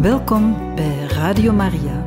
Welkom 0.00 0.74
bij 0.74 1.06
Radio 1.08 1.52
Maria. 1.52 2.06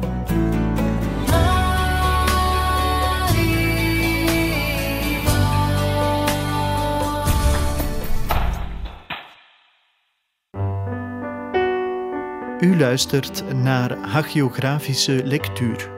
U 12.59 12.77
luistert 12.77 13.43
naar 13.53 13.97
Hagiografische 13.97 15.21
Lectuur, 15.25 15.89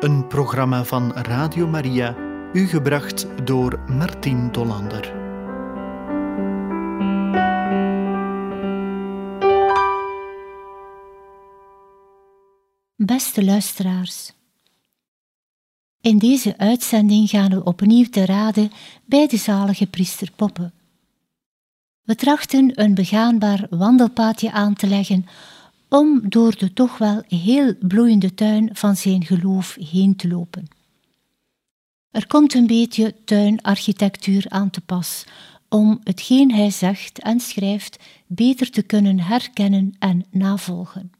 een 0.00 0.26
programma 0.26 0.84
van 0.84 1.12
Radio 1.12 1.66
Maria, 1.66 2.16
u 2.52 2.66
gebracht 2.66 3.26
door 3.44 3.80
Martien 3.86 4.52
Dollander. 4.52 5.17
Beste 13.28 13.44
luisteraars, 13.44 14.32
in 16.00 16.18
deze 16.18 16.58
uitzending 16.58 17.28
gaan 17.28 17.50
we 17.50 17.64
opnieuw 17.64 18.04
te 18.04 18.24
raden 18.24 18.70
bij 19.04 19.26
de 19.26 19.36
zalige 19.36 19.86
priester 19.86 20.30
Poppe. 20.36 20.72
We 22.02 22.14
trachten 22.14 22.82
een 22.82 22.94
begaanbaar 22.94 23.66
wandelpaadje 23.70 24.52
aan 24.52 24.74
te 24.74 24.86
leggen 24.86 25.26
om 25.88 26.28
door 26.28 26.56
de 26.56 26.72
toch 26.72 26.98
wel 26.98 27.22
heel 27.26 27.74
bloeiende 27.80 28.34
tuin 28.34 28.70
van 28.72 28.96
zijn 28.96 29.24
geloof 29.24 29.74
heen 29.74 30.16
te 30.16 30.28
lopen. 30.28 30.68
Er 32.10 32.26
komt 32.26 32.54
een 32.54 32.66
beetje 32.66 33.14
tuinarchitectuur 33.24 34.44
aan 34.48 34.70
te 34.70 34.80
pas 34.80 35.24
om 35.68 36.00
hetgeen 36.04 36.52
hij 36.52 36.70
zegt 36.70 37.18
en 37.18 37.40
schrijft 37.40 37.98
beter 38.26 38.70
te 38.70 38.82
kunnen 38.82 39.20
herkennen 39.20 39.96
en 39.98 40.24
navolgen. 40.30 41.17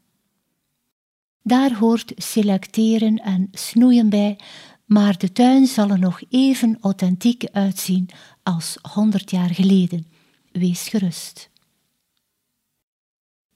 Daar 1.49 1.73
hoort 1.73 2.11
selecteren 2.15 3.15
en 3.17 3.47
snoeien 3.51 4.09
bij, 4.09 4.39
maar 4.85 5.17
de 5.17 5.31
tuin 5.31 5.67
zal 5.67 5.89
er 5.89 5.99
nog 5.99 6.21
even 6.29 6.77
authentiek 6.81 7.45
uitzien 7.51 8.09
als 8.43 8.77
honderd 8.81 9.31
jaar 9.31 9.49
geleden. 9.49 10.05
Wees 10.51 10.87
gerust. 10.87 11.49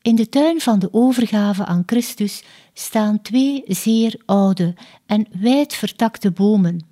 In 0.01 0.15
de 0.15 0.29
tuin 0.29 0.61
van 0.61 0.79
de 0.79 0.93
overgave 0.93 1.65
aan 1.65 1.83
Christus 1.85 2.43
staan 2.73 3.21
twee 3.21 3.63
zeer 3.65 4.21
oude 4.25 4.75
en 5.05 5.27
wijd 5.31 5.73
vertakte 5.73 6.31
bomen. 6.31 6.85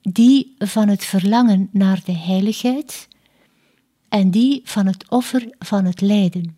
Die 0.00 0.54
van 0.58 0.88
het 0.88 1.04
verlangen 1.04 1.68
naar 1.72 2.02
de 2.04 2.16
heiligheid 2.16 3.08
en 4.08 4.30
die 4.30 4.60
van 4.64 4.86
het 4.86 5.08
offer 5.08 5.54
van 5.58 5.84
het 5.84 6.00
lijden. 6.00 6.56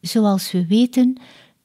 Zoals 0.00 0.52
we 0.52 0.66
weten, 0.66 1.20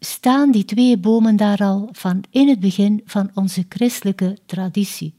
staan 0.06 0.52
die 0.52 0.66
twee 0.66 0.98
bomen 0.98 1.36
daar 1.36 1.64
al 1.64 1.90
van 1.92 2.24
in 2.30 2.50
het 2.50 2.60
begin 2.60 3.02
van 3.06 3.32
onze 3.34 3.66
christelijke 3.70 4.38
traditie. 4.46 5.14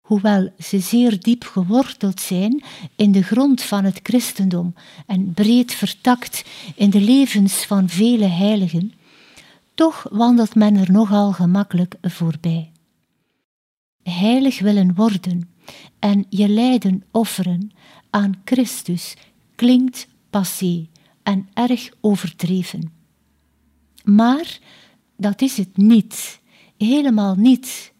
Hoewel 0.00 0.52
ze 0.58 0.78
zeer 0.78 1.20
diep 1.20 1.44
geworteld 1.44 2.20
zijn 2.20 2.62
in 2.96 3.12
de 3.12 3.22
grond 3.22 3.62
van 3.62 3.84
het 3.84 4.00
christendom 4.02 4.74
en 5.06 5.34
breed 5.34 5.74
vertakt 5.74 6.44
in 6.74 6.90
de 6.90 7.00
levens 7.00 7.64
van 7.64 7.88
vele 7.88 8.26
heiligen, 8.26 8.92
toch 9.74 10.06
wandelt 10.10 10.54
men 10.54 10.76
er 10.76 10.92
nogal 10.92 11.32
gemakkelijk 11.32 11.94
voorbij. 12.02 12.70
Heilig 14.02 14.60
willen 14.60 14.94
worden 14.94 15.50
en 15.98 16.26
je 16.28 16.48
lijden 16.48 17.04
offeren 17.10 17.70
aan 18.10 18.40
Christus 18.44 19.16
klinkt 19.54 20.08
passé 20.30 20.86
en 21.22 21.48
erg 21.54 21.90
overdreven. 22.00 22.99
Maar 24.14 24.58
dat 25.16 25.40
is 25.40 25.56
het 25.56 25.76
niet, 25.76 26.40
helemaal 26.76 27.34
niet. 27.34 27.92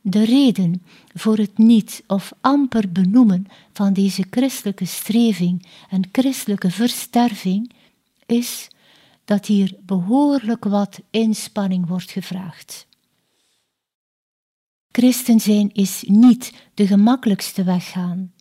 De 0.00 0.24
reden 0.24 0.82
voor 1.14 1.36
het 1.36 1.58
niet 1.58 2.02
of 2.06 2.32
amper 2.40 2.92
benoemen 2.92 3.46
van 3.72 3.92
deze 3.92 4.24
christelijke 4.30 4.84
streving 4.84 5.66
en 5.90 6.08
christelijke 6.12 6.70
versterving 6.70 7.72
is 8.26 8.68
dat 9.24 9.46
hier 9.46 9.76
behoorlijk 9.80 10.64
wat 10.64 11.00
inspanning 11.10 11.86
wordt 11.86 12.10
gevraagd. 12.10 12.86
Christen 14.92 15.40
zijn 15.40 15.70
is 15.72 16.04
niet 16.06 16.52
de 16.74 16.86
gemakkelijkste 16.86 17.64
weg 17.64 17.90
gaan. 17.90 18.32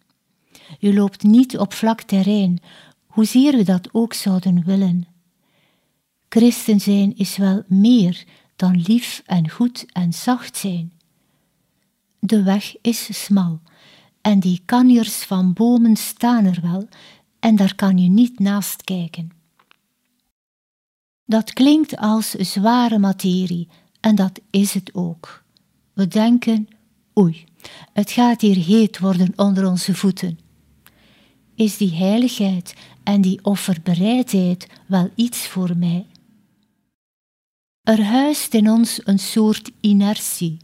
U 0.80 0.94
loopt 0.94 1.24
niet 1.24 1.58
op 1.58 1.74
vlak 1.74 2.02
terrein, 2.02 2.60
hoezeer 3.08 3.56
we 3.58 3.64
dat 3.64 3.90
ook 3.92 4.14
zouden 4.14 4.66
willen. 4.66 5.09
Christen 6.30 6.80
zijn 6.80 7.18
is 7.18 7.38
wel 7.38 7.64
meer 7.68 8.24
dan 8.56 8.82
lief 8.82 9.24
en 9.26 9.50
goed 9.50 9.86
en 9.92 10.14
zacht 10.14 10.58
zijn. 10.58 10.92
De 12.20 12.44
weg 12.44 12.76
is 12.82 13.24
smal 13.24 13.60
en 14.22 14.40
die 14.40 14.62
kanjers 14.66 15.16
van 15.16 15.54
bomen 15.54 15.96
staan 15.96 16.46
er 16.46 16.60
wel 16.62 16.88
en 17.40 17.56
daar 17.56 17.76
kan 17.76 17.98
je 17.98 18.10
niet 18.10 18.40
naast 18.40 18.84
kijken. 18.84 19.32
Dat 21.26 21.54
klinkt 21.54 21.98
als 21.98 22.30
zware 22.30 23.00
materie 23.00 23.68
en 24.00 24.16
dat 24.16 24.40
is 24.50 24.74
het 24.74 24.94
ook. 24.94 25.44
We 25.94 26.08
denken, 26.08 26.68
oei, 27.18 27.46
het 27.94 28.12
gaat 28.12 28.42
hier 28.42 28.66
heet 28.66 29.00
worden 29.00 29.34
onder 29.36 29.68
onze 29.68 29.96
voeten. 29.96 30.40
Is 31.56 31.78
die 31.78 31.94
heiligheid 31.94 32.76
en 33.04 33.22
die 33.22 33.40
offerbereidheid 33.44 34.68
wel 34.86 35.10
iets 35.16 35.48
voor 35.48 35.78
mij? 35.78 36.06
Er 37.90 38.04
huist 38.04 38.54
in 38.54 38.70
ons 38.70 39.02
een 39.04 39.20
soort 39.20 39.72
inertie, 39.80 40.58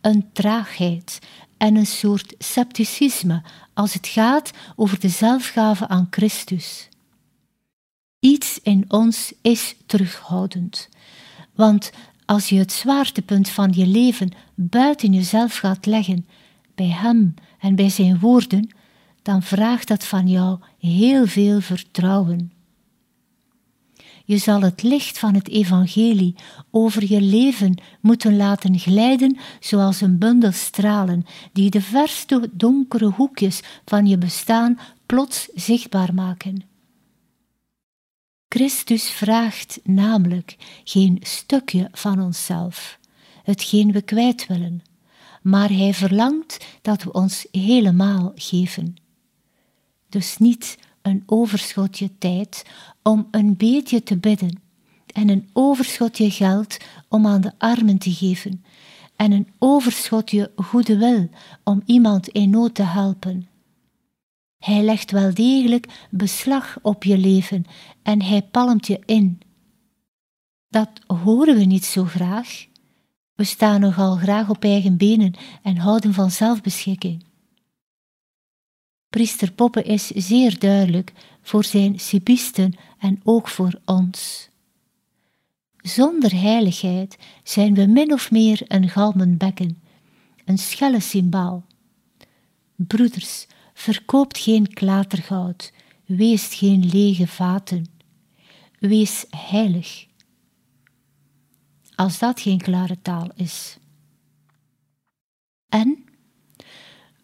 een 0.00 0.32
traagheid 0.32 1.18
en 1.56 1.76
een 1.76 1.86
soort 1.86 2.34
scepticisme 2.38 3.42
als 3.74 3.94
het 3.94 4.06
gaat 4.06 4.50
over 4.76 5.00
de 5.00 5.08
zelfgave 5.08 5.88
aan 5.88 6.06
Christus. 6.10 6.88
Iets 8.20 8.58
in 8.62 8.84
ons 8.88 9.32
is 9.42 9.74
terughoudend, 9.86 10.88
want 11.54 11.90
als 12.24 12.48
je 12.48 12.58
het 12.58 12.72
zwaartepunt 12.72 13.48
van 13.48 13.72
je 13.74 13.86
leven 13.86 14.32
buiten 14.54 15.12
jezelf 15.12 15.56
gaat 15.56 15.86
leggen, 15.86 16.26
bij 16.74 16.88
Hem 16.88 17.34
en 17.58 17.74
bij 17.74 17.90
Zijn 17.90 18.18
woorden, 18.18 18.74
dan 19.22 19.42
vraagt 19.42 19.88
dat 19.88 20.04
van 20.04 20.28
jou 20.28 20.58
heel 20.78 21.26
veel 21.26 21.60
vertrouwen. 21.60 22.57
Je 24.28 24.38
zal 24.38 24.60
het 24.60 24.82
licht 24.82 25.18
van 25.18 25.34
het 25.34 25.48
evangelie 25.48 26.34
over 26.70 27.12
je 27.12 27.20
leven 27.20 27.82
moeten 28.00 28.36
laten 28.36 28.78
glijden 28.78 29.38
zoals 29.60 30.00
een 30.00 30.18
bundel 30.18 30.52
stralen 30.52 31.26
die 31.52 31.70
de 31.70 31.80
verste 31.80 32.50
donkere 32.52 33.06
hoekjes 33.06 33.60
van 33.84 34.06
je 34.06 34.18
bestaan 34.18 34.78
plots 35.06 35.48
zichtbaar 35.54 36.14
maken. 36.14 36.62
Christus 38.48 39.10
vraagt 39.10 39.80
namelijk 39.84 40.56
geen 40.84 41.18
stukje 41.20 41.88
van 41.92 42.20
onszelf, 42.20 42.98
hetgeen 43.42 43.92
we 43.92 44.02
kwijt 44.02 44.46
willen, 44.46 44.82
maar 45.42 45.68
hij 45.68 45.94
verlangt 45.94 46.66
dat 46.82 47.02
we 47.02 47.12
ons 47.12 47.46
helemaal 47.50 48.32
geven. 48.34 48.96
Dus 50.08 50.38
niet 50.38 50.78
een 51.02 51.22
overschotje 51.26 52.18
tijd 52.18 52.64
om 53.08 53.28
een 53.30 53.56
beetje 53.56 54.02
te 54.02 54.16
bidden 54.16 54.60
en 55.06 55.28
een 55.28 55.48
overschotje 55.52 56.30
geld 56.30 56.76
om 57.08 57.26
aan 57.26 57.40
de 57.40 57.52
armen 57.58 57.98
te 57.98 58.12
geven 58.12 58.64
en 59.16 59.32
een 59.32 59.48
overschotje 59.58 60.52
goede 60.56 60.98
wil 60.98 61.28
om 61.64 61.82
iemand 61.84 62.28
in 62.28 62.50
nood 62.50 62.74
te 62.74 62.82
helpen. 62.82 63.48
Hij 64.58 64.82
legt 64.82 65.10
wel 65.10 65.34
degelijk 65.34 66.06
beslag 66.10 66.78
op 66.82 67.04
je 67.04 67.18
leven 67.18 67.64
en 68.02 68.22
hij 68.22 68.42
palmt 68.42 68.86
je 68.86 69.00
in. 69.06 69.40
Dat 70.68 70.90
horen 71.06 71.56
we 71.56 71.64
niet 71.64 71.84
zo 71.84 72.04
graag. 72.04 72.66
We 73.34 73.44
staan 73.44 73.80
nogal 73.80 74.16
graag 74.16 74.48
op 74.48 74.64
eigen 74.64 74.96
benen 74.96 75.34
en 75.62 75.76
houden 75.76 76.14
van 76.14 76.30
zelfbeschikking. 76.30 77.27
Priester 79.08 79.52
Poppe 79.52 79.82
is 79.82 80.06
zeer 80.06 80.58
duidelijk 80.58 81.12
voor 81.42 81.64
zijn 81.64 82.00
sibisten 82.00 82.74
en 82.98 83.20
ook 83.24 83.48
voor 83.48 83.80
ons. 83.84 84.48
Zonder 85.76 86.40
heiligheid 86.40 87.18
zijn 87.42 87.74
we 87.74 87.86
min 87.86 88.12
of 88.12 88.30
meer 88.30 88.62
een 88.66 88.88
galmen 88.88 89.36
bekken, 89.36 89.82
een 90.44 90.58
schelle 90.58 91.00
symbaal. 91.00 91.64
Broeders, 92.76 93.46
verkoopt 93.74 94.38
geen 94.38 94.72
klatergoud, 94.72 95.72
wees 96.06 96.54
geen 96.54 96.86
lege 96.86 97.26
vaten, 97.26 97.86
wees 98.78 99.26
heilig. 99.30 100.06
Als 101.94 102.18
dat 102.18 102.40
geen 102.40 102.58
klare 102.58 103.02
taal 103.02 103.30
is. 103.34 103.78
En 105.68 106.07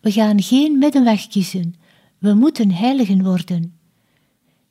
we 0.05 0.13
gaan 0.13 0.43
geen 0.43 0.79
middenweg 0.79 1.27
kiezen. 1.27 1.75
We 2.19 2.35
moeten 2.35 2.71
heiligen 2.71 3.23
worden. 3.23 3.79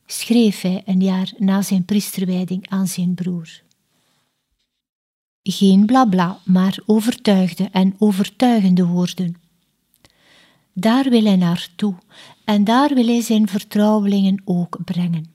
schreef 0.06 0.62
hij 0.62 0.81
een 0.85 1.01
jaar 1.01 1.33
na 1.38 1.62
zijn 1.62 1.85
priesterwijding 1.85 2.69
aan 2.69 2.88
zijn 2.88 3.13
broer. 3.13 3.62
Geen 5.44 5.85
blabla, 5.85 6.39
maar 6.45 6.80
overtuigde 6.85 7.69
en 7.71 7.95
overtuigende 7.97 8.85
woorden. 8.85 9.35
Daar 10.74 11.09
wil 11.09 11.24
hij 11.24 11.36
naartoe 11.36 11.95
en 12.45 12.63
daar 12.63 12.94
wil 12.94 13.06
hij 13.06 13.21
zijn 13.21 13.47
vertrouwelingen 13.47 14.41
ook 14.45 14.77
brengen. 14.86 15.33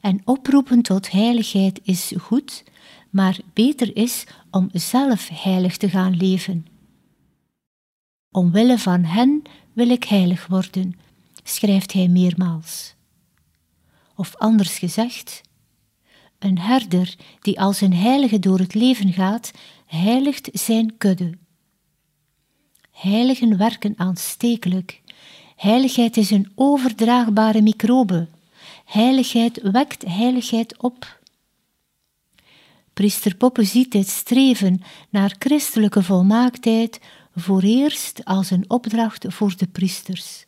En 0.00 0.20
oproepen 0.24 0.82
tot 0.82 1.10
heiligheid 1.10 1.80
is 1.82 2.12
goed, 2.18 2.64
maar 3.10 3.38
beter 3.52 3.96
is 3.96 4.26
om 4.50 4.68
zelf 4.72 5.28
heilig 5.28 5.76
te 5.76 5.88
gaan 5.88 6.16
leven. 6.16 6.69
Omwille 8.32 8.78
van 8.78 9.04
hen 9.04 9.42
wil 9.72 9.88
ik 9.88 10.04
heilig 10.04 10.46
worden, 10.46 10.98
schrijft 11.42 11.92
hij 11.92 12.08
meermaals. 12.08 12.94
Of 14.16 14.36
anders 14.36 14.78
gezegd, 14.78 15.40
een 16.38 16.58
herder 16.58 17.14
die 17.40 17.60
als 17.60 17.80
een 17.80 17.94
heilige 17.94 18.38
door 18.38 18.58
het 18.58 18.74
leven 18.74 19.12
gaat, 19.12 19.50
heiligt 19.86 20.48
zijn 20.52 20.96
kudde. 20.98 21.38
Heiligen 22.90 23.56
werken 23.56 23.94
aanstekelijk. 23.96 25.00
Heiligheid 25.56 26.16
is 26.16 26.30
een 26.30 26.52
overdraagbare 26.54 27.62
microbe. 27.62 28.28
Heiligheid 28.84 29.60
wekt 29.62 30.04
heiligheid 30.04 30.78
op. 30.78 31.20
Priester 32.92 33.36
Poppe 33.36 33.64
ziet 33.64 33.92
dit 33.92 34.08
streven 34.08 34.82
naar 35.08 35.34
christelijke 35.38 36.02
volmaaktheid 36.02 37.00
voor 37.40 37.62
eerst 37.62 38.24
als 38.24 38.50
een 38.50 38.70
opdracht 38.70 39.24
voor 39.28 39.56
de 39.56 39.66
priesters. 39.66 40.46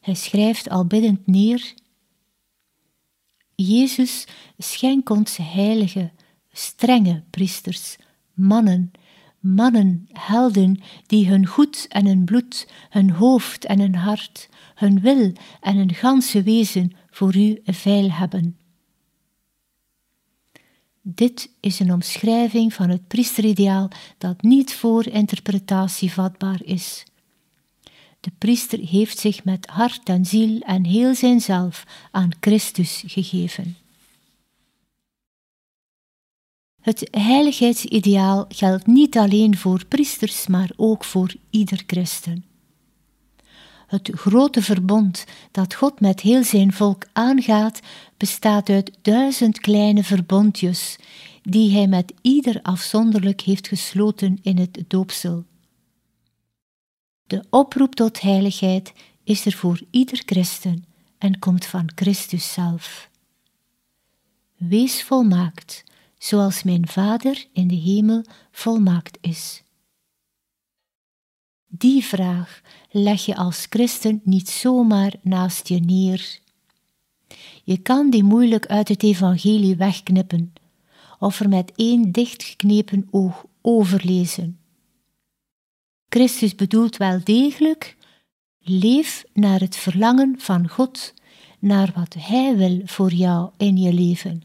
Hij 0.00 0.14
schrijft 0.14 0.68
al 0.68 0.86
biddend 0.86 1.26
neer: 1.26 1.74
Jezus, 3.54 4.26
schenk 4.58 5.10
ons 5.10 5.36
heilige, 5.36 6.10
strenge 6.52 7.22
priesters, 7.30 7.96
mannen, 8.34 8.90
mannen, 9.40 10.08
helden, 10.12 10.80
die 11.06 11.28
hun 11.28 11.46
goed 11.46 11.86
en 11.88 12.06
hun 12.06 12.24
bloed, 12.24 12.68
hun 12.90 13.10
hoofd 13.10 13.64
en 13.64 13.80
hun 13.80 13.94
hart, 13.94 14.48
hun 14.74 15.00
wil 15.00 15.32
en 15.60 15.76
hun 15.76 15.94
ganse 15.94 16.42
wezen 16.42 16.92
voor 17.10 17.36
u 17.36 17.60
veil 17.64 18.10
hebben. 18.10 18.59
Dit 21.02 21.50
is 21.60 21.80
een 21.80 21.92
omschrijving 21.92 22.74
van 22.74 22.88
het 22.88 23.08
priesterideaal 23.08 23.88
dat 24.18 24.42
niet 24.42 24.74
voor 24.74 25.06
interpretatie 25.06 26.12
vatbaar 26.12 26.60
is. 26.64 27.04
De 28.20 28.30
priester 28.38 28.78
heeft 28.78 29.18
zich 29.18 29.44
met 29.44 29.66
hart 29.66 30.08
en 30.08 30.24
ziel 30.24 30.60
en 30.60 30.84
heel 30.84 31.14
zijn 31.14 31.40
zelf 31.40 31.86
aan 32.10 32.30
Christus 32.40 33.02
gegeven. 33.06 33.76
Het 36.80 37.08
heiligheidsideaal 37.10 38.44
geldt 38.48 38.86
niet 38.86 39.18
alleen 39.18 39.56
voor 39.56 39.84
priesters, 39.86 40.46
maar 40.46 40.70
ook 40.76 41.04
voor 41.04 41.34
ieder 41.50 41.82
christen. 41.86 42.49
Het 43.90 44.10
grote 44.14 44.62
verbond 44.62 45.24
dat 45.50 45.74
God 45.74 46.00
met 46.00 46.20
heel 46.20 46.44
zijn 46.44 46.72
volk 46.72 47.06
aangaat, 47.12 47.80
bestaat 48.16 48.68
uit 48.68 48.98
duizend 49.02 49.60
kleine 49.60 50.04
verbondjes, 50.04 50.98
die 51.42 51.72
hij 51.72 51.86
met 51.86 52.12
ieder 52.22 52.62
afzonderlijk 52.62 53.40
heeft 53.40 53.68
gesloten 53.68 54.38
in 54.42 54.58
het 54.58 54.84
doopsel. 54.86 55.44
De 57.26 57.44
oproep 57.48 57.94
tot 57.94 58.20
heiligheid 58.20 58.92
is 59.24 59.46
er 59.46 59.52
voor 59.52 59.80
ieder 59.90 60.22
christen 60.26 60.84
en 61.18 61.38
komt 61.38 61.66
van 61.66 61.90
Christus 61.94 62.52
zelf. 62.52 63.10
Wees 64.56 65.02
volmaakt, 65.02 65.84
zoals 66.18 66.62
mijn 66.62 66.88
Vader 66.88 67.46
in 67.52 67.68
de 67.68 67.74
hemel 67.74 68.24
volmaakt 68.50 69.18
is. 69.20 69.62
Die 71.72 72.04
vraag 72.04 72.60
leg 72.90 73.24
je 73.24 73.36
als 73.36 73.66
christen 73.68 74.20
niet 74.24 74.48
zomaar 74.48 75.14
naast 75.22 75.68
je 75.68 75.80
neer. 75.80 76.38
Je 77.64 77.78
kan 77.78 78.10
die 78.10 78.24
moeilijk 78.24 78.66
uit 78.66 78.88
het 78.88 79.02
evangelie 79.02 79.76
wegknippen 79.76 80.52
of 81.18 81.40
er 81.40 81.48
met 81.48 81.72
één 81.76 82.12
dichtgeknepen 82.12 83.08
oog 83.10 83.44
overlezen. 83.60 84.58
Christus 86.08 86.54
bedoelt 86.54 86.96
wel 86.96 87.20
degelijk: 87.24 87.96
leef 88.58 89.24
naar 89.32 89.60
het 89.60 89.76
verlangen 89.76 90.34
van 90.38 90.68
God, 90.68 91.14
naar 91.58 91.92
wat 91.94 92.14
Hij 92.18 92.56
wil 92.56 92.80
voor 92.84 93.12
jou 93.12 93.50
in 93.56 93.76
je 93.76 93.92
leven. 93.92 94.42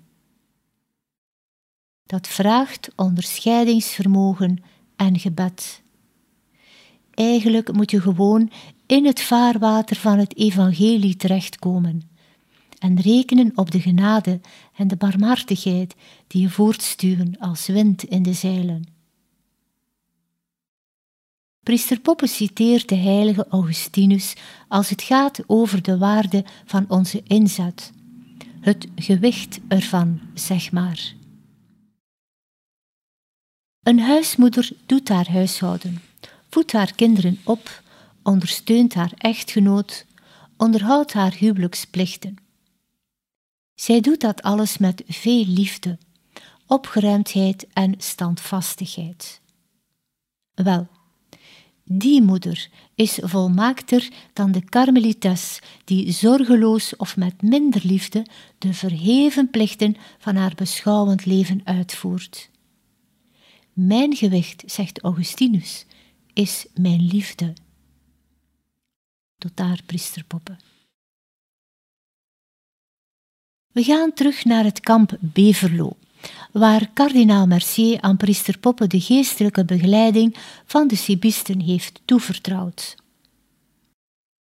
Dat 2.04 2.28
vraagt 2.28 2.90
onderscheidingsvermogen 2.96 4.64
en 4.96 5.20
gebed. 5.20 5.84
Eigenlijk 7.16 7.74
moet 7.74 7.92
je 7.92 8.02
gewoon 8.02 8.52
in 8.86 9.06
het 9.06 9.22
vaarwater 9.22 9.96
van 9.96 10.20
het 10.20 10.38
evangelie 10.38 11.16
terechtkomen 11.16 12.02
en 12.80 13.02
rekenen 13.02 13.52
op 13.56 13.72
de 13.72 13.82
genade 13.82 14.40
en 14.76 14.88
de 14.88 14.96
barmhartigheid 14.96 15.96
die 16.28 16.42
je 16.42 16.50
voortstuwen 16.50 17.40
als 17.40 17.68
wind 17.68 18.04
in 18.04 18.24
de 18.24 18.34
zeilen. 18.34 18.94
Priester 21.64 22.00
Poppe 22.00 22.28
citeert 22.28 22.90
de 22.90 22.96
heilige 22.96 23.48
Augustinus 23.50 24.34
als 24.68 24.90
het 24.90 25.02
gaat 25.02 25.44
over 25.48 25.82
de 25.82 25.98
waarde 25.98 26.46
van 26.66 26.86
onze 26.88 27.22
inzet, 27.24 27.92
het 28.60 28.88
gewicht 28.96 29.60
ervan, 29.68 30.20
zeg 30.34 30.72
maar. 30.72 31.14
Een 33.84 34.00
huismoeder 34.00 34.70
doet 34.86 35.10
haar 35.10 35.32
huishouden 35.32 36.02
voedt 36.50 36.72
haar 36.72 36.94
kinderen 36.96 37.40
op, 37.44 37.82
ondersteunt 38.24 38.94
haar 38.94 39.12
echtgenoot, 39.18 40.06
onderhoudt 40.58 41.14
haar 41.14 41.34
huwelijksplichten. 41.34 42.36
Zij 43.76 44.02
doet 44.02 44.22
dat 44.22 44.42
alles 44.42 44.78
met 44.78 45.04
veel 45.08 45.46
liefde, 45.46 45.98
opgeruimdheid 46.68 47.68
en 47.74 47.94
standvastigheid. 47.98 49.42
Wel, 50.54 50.88
die 51.84 52.22
moeder 52.22 52.70
is 52.96 53.20
volmaakter 53.22 54.10
dan 54.34 54.52
de 54.52 54.62
karmelites 54.62 55.60
die 55.84 56.12
zorgeloos 56.12 56.96
of 56.96 57.18
met 57.18 57.42
minder 57.42 57.82
liefde 57.84 58.26
de 58.58 58.74
verheven 58.74 59.50
plichten 59.50 59.96
van 60.18 60.36
haar 60.36 60.54
beschouwend 60.56 61.26
leven 61.26 61.62
uitvoert. 61.64 62.50
Mijn 63.74 64.16
gewicht, 64.16 64.64
zegt 64.66 65.02
Augustinus, 65.02 65.86
is 66.36 66.66
mijn 66.74 67.02
liefde. 67.02 67.54
Tot 69.38 69.58
daar, 69.58 69.80
priesterpoppen. 69.86 70.60
We 73.72 73.84
gaan 73.84 74.14
terug 74.14 74.46
naar 74.46 74.64
het 74.64 74.80
kamp 74.80 75.18
Beverlo, 75.20 75.98
waar 76.52 76.90
kardinaal 76.94 77.48
Mercier 77.48 78.02
aan 78.02 78.18
priester 78.18 78.58
Poppe 78.58 78.88
de 78.88 79.00
geestelijke 79.02 79.66
begeleiding 79.66 80.36
van 80.66 80.88
de 80.88 80.96
Sibisten 80.96 81.60
heeft 81.60 82.02
toevertrouwd. 82.06 82.96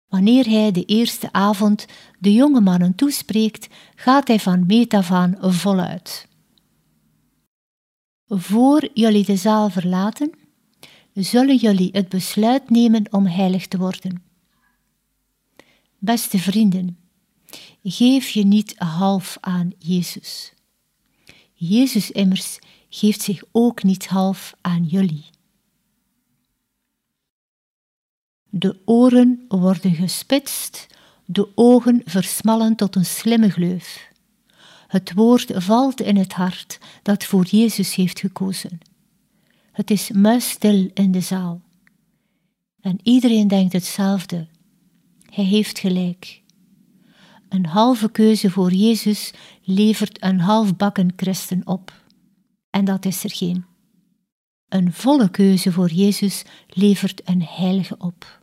Wanneer 0.08 0.46
hij 0.46 0.72
de 0.72 0.86
eerste 0.86 1.32
avond 1.32 1.86
de 2.20 2.34
jonge 2.34 2.62
mannen 2.62 2.96
toespreekt, 2.96 3.68
gaat 3.96 4.28
hij 4.28 4.40
van 4.40 4.66
meet 4.66 4.94
af 4.94 5.10
voluit. 5.42 6.28
Voor 8.28 8.90
jullie 8.94 9.26
de 9.26 9.36
zaal 9.36 9.70
verlaten, 9.70 10.32
zullen 11.14 11.56
jullie 11.56 11.90
het 11.92 12.10
besluit 12.10 12.70
nemen 12.70 13.14
om 13.14 13.26
heilig 13.26 13.68
te 13.68 13.78
worden. 13.78 14.24
Beste 16.00 16.40
vrienden, 16.40 16.98
geef 17.84 18.30
je 18.30 18.46
niet 18.46 18.78
half 18.78 19.38
aan 19.40 19.74
Jezus. 19.78 20.54
Jezus 21.54 22.12
immers 22.12 22.60
geeft 22.90 23.22
zich 23.22 23.44
ook 23.52 23.84
niet 23.84 24.08
half 24.08 24.56
aan 24.62 24.84
jullie. 24.84 25.26
De 28.50 28.82
oren 28.86 29.46
worden 29.48 29.94
gespitst, 29.94 30.88
de 31.26 31.48
ogen 31.56 32.02
versmallen 32.06 32.76
tot 32.76 32.96
een 32.96 33.06
slimme 33.06 33.50
gleuf. 33.50 34.12
Het 34.88 35.14
woord 35.14 35.52
valt 35.56 36.02
in 36.02 36.18
het 36.18 36.34
hart 36.34 36.80
dat 37.02 37.24
voor 37.24 37.46
Jezus 37.46 37.96
heeft 37.96 38.20
gekozen. 38.20 38.80
Het 39.74 39.92
is 39.92 40.12
muisstil 40.12 40.90
in 40.94 41.12
de 41.12 41.22
zaal. 41.22 41.62
En 42.82 43.00
iedereen 43.04 43.48
denkt 43.48 43.74
hetzelfde. 43.74 44.48
Hij 45.30 45.44
heeft 45.44 45.80
gelijk. 45.80 46.42
Een 47.50 47.66
halve 47.66 48.12
keuze 48.12 48.50
voor 48.50 48.72
Jezus 48.72 49.34
levert 49.64 50.24
een 50.24 50.40
halfbakken 50.40 51.14
christen 51.16 51.62
op. 51.66 52.04
En 52.70 52.86
dat 52.86 53.06
is 53.06 53.24
er 53.24 53.32
geen. 53.32 53.66
Een 54.70 54.94
volle 54.94 55.30
keuze 55.30 55.72
voor 55.72 55.90
Jezus 55.90 56.44
levert 56.68 57.22
een 57.26 57.44
heilige 57.44 57.96
op. 57.98 58.42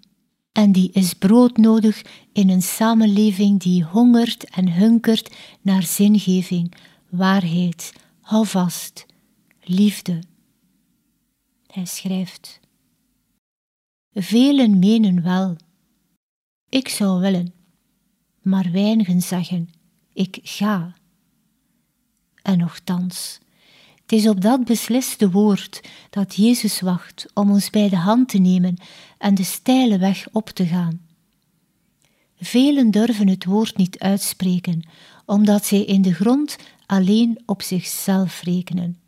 En 0.53 0.73
die 0.73 0.91
is 0.93 1.15
broodnodig 1.15 2.03
in 2.33 2.49
een 2.49 2.63
samenleving 2.63 3.61
die 3.61 3.85
hongert 3.85 4.45
en 4.45 4.73
hunkert 4.73 5.37
naar 5.61 5.83
zingeving, 5.83 6.75
waarheid, 7.09 7.93
houvast, 8.21 9.07
liefde. 9.63 10.21
Hij 11.71 11.85
schrijft: 11.85 12.61
Velen 14.13 14.79
menen 14.79 15.23
wel, 15.23 15.57
ik 16.69 16.89
zou 16.89 17.21
willen, 17.21 17.53
maar 18.43 18.71
weinigen 18.71 19.21
zeggen, 19.21 19.71
ik 20.13 20.39
ga. 20.43 20.95
En 22.43 22.59
nochtans, 22.59 23.39
het 24.03 24.13
is 24.13 24.29
op 24.29 24.41
dat 24.41 24.65
besliste 24.65 25.31
woord 25.31 25.81
dat 26.11 26.35
Jezus 26.35 26.81
wacht 26.81 27.27
om 27.35 27.51
ons 27.51 27.71
bij 27.71 27.89
de 27.89 27.97
hand 27.97 28.29
te 28.29 28.39
nemen 28.39 28.77
en 29.19 29.35
de 29.35 29.45
steile 29.45 29.99
weg 29.99 30.29
op 30.33 30.49
te 30.49 30.67
gaan. 30.67 31.01
Velen 32.37 32.91
durven 32.91 33.29
het 33.29 33.45
woord 33.45 33.77
niet 33.77 33.99
uitspreken, 33.99 34.89
omdat 35.25 35.67
zij 35.67 35.85
in 35.85 36.03
de 36.03 36.15
grond 36.15 36.57
alleen 36.87 37.43
op 37.47 37.63
zichzelf 37.63 38.43
rekenen. 38.43 39.01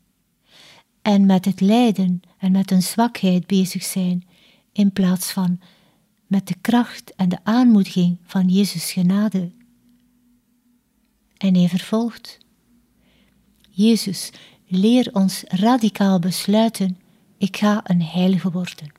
En 1.03 1.27
met 1.27 1.45
het 1.45 1.61
lijden 1.61 2.23
en 2.39 2.53
met 2.53 2.71
een 2.71 2.83
zwakheid 2.83 3.47
bezig 3.47 3.83
zijn, 3.83 4.27
in 4.73 4.93
plaats 4.93 5.33
van 5.33 5.61
met 6.27 6.47
de 6.47 6.57
kracht 6.61 7.15
en 7.15 7.29
de 7.29 7.39
aanmoediging 7.43 8.19
van 8.25 8.49
Jezus 8.49 8.93
genade. 8.93 9.53
En 11.37 11.55
hij 11.55 11.69
vervolgt: 11.69 12.39
Jezus, 13.71 14.31
leer 14.67 15.11
ons 15.13 15.43
radicaal 15.47 16.19
besluiten: 16.19 16.99
ik 17.39 17.57
ga 17.57 17.81
een 17.85 18.03
heilige 18.03 18.51
worden. 18.51 18.93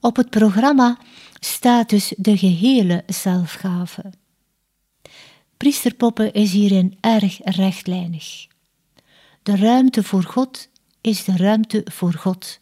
Op 0.00 0.16
het 0.16 0.30
programma 0.30 0.98
staat 1.40 1.88
dus 1.88 2.14
de 2.16 2.38
gehele 2.38 3.02
zelfgave. 3.06 4.12
Priesterpoppen 5.56 6.32
is 6.32 6.52
hierin 6.52 6.96
erg 7.00 7.38
rechtlijnig. 7.42 8.46
De 9.42 9.56
ruimte 9.56 10.02
voor 10.02 10.22
God 10.22 10.68
is 11.00 11.24
de 11.24 11.36
ruimte 11.36 11.86
voor 11.90 12.12
God. 12.12 12.58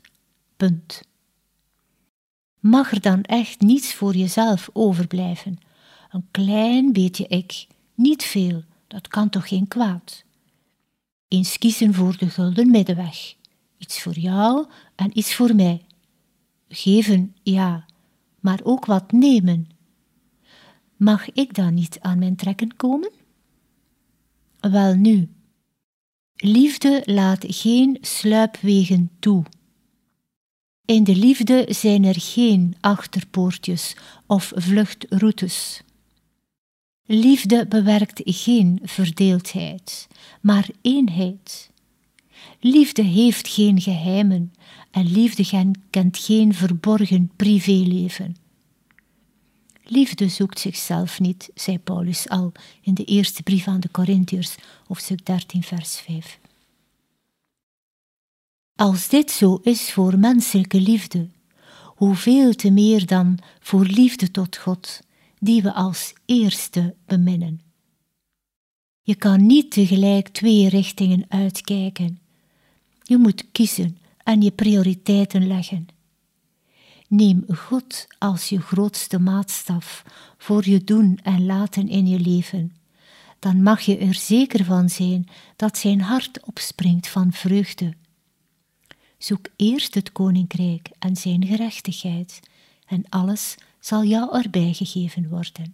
Punt. 0.56 1.02
Mag 2.60 2.92
er 2.92 3.00
dan 3.00 3.22
echt 3.22 3.60
niets 3.60 3.94
voor 3.94 4.14
jezelf 4.14 4.70
overblijven? 4.72 5.58
Een 6.10 6.28
klein 6.30 6.92
beetje 6.92 7.26
ik, 7.26 7.66
niet 7.94 8.22
veel, 8.22 8.62
dat 8.86 9.08
kan 9.08 9.28
toch 9.28 9.48
geen 9.48 9.68
kwaad? 9.68 10.24
Eens 11.28 11.58
kiezen 11.58 11.94
voor 11.94 12.16
de 12.16 12.28
gulden 12.28 12.70
middenweg. 12.70 13.34
Iets 13.78 14.02
voor 14.02 14.18
jou 14.18 14.66
en 14.94 15.18
iets 15.18 15.34
voor 15.34 15.54
mij. 15.54 15.84
Geven, 16.68 17.36
ja, 17.42 17.86
maar 18.40 18.60
ook 18.62 18.84
wat 18.84 19.12
nemen. 19.12 19.68
Mag 20.96 21.32
ik 21.32 21.54
dan 21.54 21.74
niet 21.74 22.00
aan 22.00 22.18
mijn 22.18 22.36
trekken 22.36 22.76
komen? 22.76 23.10
Wel 24.60 24.94
nu, 24.94 25.28
liefde 26.40 27.02
laat 27.04 27.44
geen 27.48 27.98
sluipwegen 28.00 29.10
toe. 29.18 29.44
In 30.84 31.04
de 31.04 31.16
liefde 31.16 31.66
zijn 31.68 32.04
er 32.04 32.20
geen 32.20 32.76
achterpoortjes 32.80 33.96
of 34.26 34.52
vluchtroutes. 34.54 35.82
Liefde 37.06 37.66
bewerkt 37.66 38.20
geen 38.24 38.80
verdeeldheid, 38.82 40.08
maar 40.40 40.68
eenheid. 40.82 41.70
Liefde 42.60 43.02
heeft 43.02 43.48
geen 43.48 43.80
geheimen 43.80 44.52
en 44.90 45.12
liefde 45.12 45.72
kent 45.90 46.18
geen 46.18 46.54
verborgen 46.54 47.30
privéleven. 47.36 48.36
Liefde 49.92 50.28
zoekt 50.28 50.58
zichzelf 50.58 51.20
niet, 51.20 51.50
zei 51.54 51.78
Paulus 51.78 52.28
al 52.28 52.52
in 52.80 52.94
de 52.94 53.04
eerste 53.04 53.42
brief 53.42 53.66
aan 53.66 53.80
de 53.80 53.90
Corinthiërs, 53.90 54.54
hoofdstuk 54.86 55.26
13, 55.26 55.62
vers 55.62 55.96
5. 55.96 56.38
Als 58.76 59.08
dit 59.08 59.30
zo 59.30 59.60
is 59.62 59.92
voor 59.92 60.18
menselijke 60.18 60.80
liefde, 60.80 61.28
hoeveel 61.84 62.54
te 62.54 62.70
meer 62.70 63.06
dan 63.06 63.38
voor 63.60 63.84
liefde 63.84 64.30
tot 64.30 64.56
God, 64.56 65.00
die 65.38 65.62
we 65.62 65.72
als 65.72 66.12
eerste 66.26 66.94
beminnen. 67.06 67.60
Je 69.02 69.14
kan 69.14 69.46
niet 69.46 69.70
tegelijk 69.70 70.28
twee 70.28 70.68
richtingen 70.68 71.24
uitkijken. 71.28 72.18
Je 73.02 73.16
moet 73.16 73.44
kiezen 73.52 73.98
en 74.24 74.42
je 74.42 74.50
prioriteiten 74.50 75.46
leggen. 75.46 75.99
Neem 77.10 77.44
God 77.48 78.06
als 78.18 78.48
je 78.48 78.60
grootste 78.60 79.18
maatstaf 79.18 80.04
voor 80.38 80.68
je 80.68 80.84
doen 80.84 81.18
en 81.22 81.46
laten 81.46 81.88
in 81.88 82.06
je 82.06 82.20
leven. 82.20 82.76
Dan 83.38 83.62
mag 83.62 83.80
je 83.80 83.98
er 83.98 84.14
zeker 84.14 84.64
van 84.64 84.88
zijn 84.88 85.28
dat 85.56 85.78
zijn 85.78 86.00
hart 86.00 86.46
opspringt 86.46 87.08
van 87.08 87.32
vreugde. 87.32 87.94
Zoek 89.18 89.46
eerst 89.56 89.94
het 89.94 90.12
koninkrijk 90.12 90.88
en 90.98 91.16
zijn 91.16 91.46
gerechtigheid, 91.46 92.40
en 92.86 93.04
alles 93.08 93.54
zal 93.80 94.04
jou 94.04 94.42
erbij 94.42 94.72
gegeven 94.72 95.28
worden. 95.28 95.72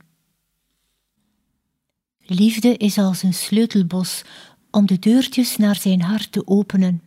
Liefde 2.18 2.76
is 2.76 2.98
als 2.98 3.22
een 3.22 3.34
sleutelbos 3.34 4.22
om 4.70 4.86
de 4.86 4.98
deurtjes 4.98 5.56
naar 5.56 5.76
zijn 5.76 6.02
hart 6.02 6.32
te 6.32 6.46
openen. 6.46 7.02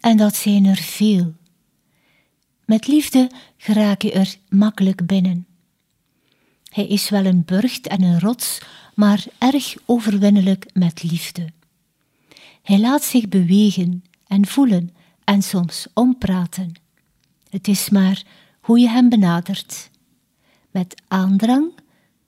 En 0.00 0.16
dat 0.16 0.36
zijn 0.36 0.64
er 0.64 0.76
veel. 0.76 1.34
Met 2.72 2.86
liefde 2.86 3.30
geraak 3.56 4.02
je 4.02 4.12
er 4.12 4.36
makkelijk 4.48 5.06
binnen. 5.06 5.46
Hij 6.68 6.86
is 6.86 7.08
wel 7.08 7.24
een 7.24 7.44
burcht 7.44 7.86
en 7.86 8.02
een 8.02 8.20
rots, 8.20 8.60
maar 8.94 9.24
erg 9.38 9.74
overwinnelijk 9.86 10.66
met 10.72 11.02
liefde. 11.02 11.52
Hij 12.62 12.78
laat 12.78 13.02
zich 13.04 13.28
bewegen 13.28 14.04
en 14.26 14.46
voelen 14.46 14.94
en 15.24 15.42
soms 15.42 15.86
ompraten. 15.94 16.72
Het 17.50 17.68
is 17.68 17.88
maar 17.88 18.22
hoe 18.60 18.78
je 18.78 18.88
hem 18.88 19.08
benadert. 19.08 19.90
Met 20.70 21.02
aandrang, 21.08 21.72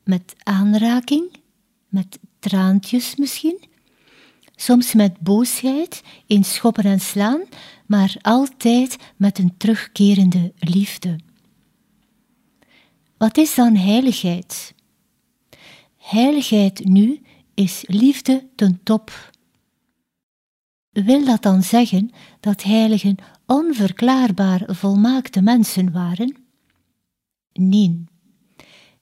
met 0.02 0.34
aanraking, 0.42 1.36
met 1.88 2.18
traantjes 2.38 3.16
misschien. 3.16 3.64
Soms 4.56 4.94
met 4.94 5.18
boosheid, 5.18 6.02
in 6.26 6.44
schoppen 6.44 6.84
en 6.84 7.00
slaan, 7.00 7.42
maar 7.86 8.16
altijd 8.20 8.96
met 9.16 9.38
een 9.38 9.56
terugkerende 9.56 10.52
liefde. 10.58 11.18
Wat 13.16 13.36
is 13.36 13.54
dan 13.54 13.76
heiligheid? 13.76 14.74
Heiligheid 15.96 16.84
nu 16.84 17.22
is 17.54 17.84
liefde 17.86 18.48
ten 18.54 18.80
top. 18.82 19.32
Wil 20.90 21.24
dat 21.24 21.42
dan 21.42 21.62
zeggen 21.62 22.10
dat 22.40 22.62
heiligen 22.62 23.16
onverklaarbaar 23.46 24.62
volmaakte 24.66 25.42
mensen 25.42 25.92
waren? 25.92 26.36
Nee. 27.52 28.04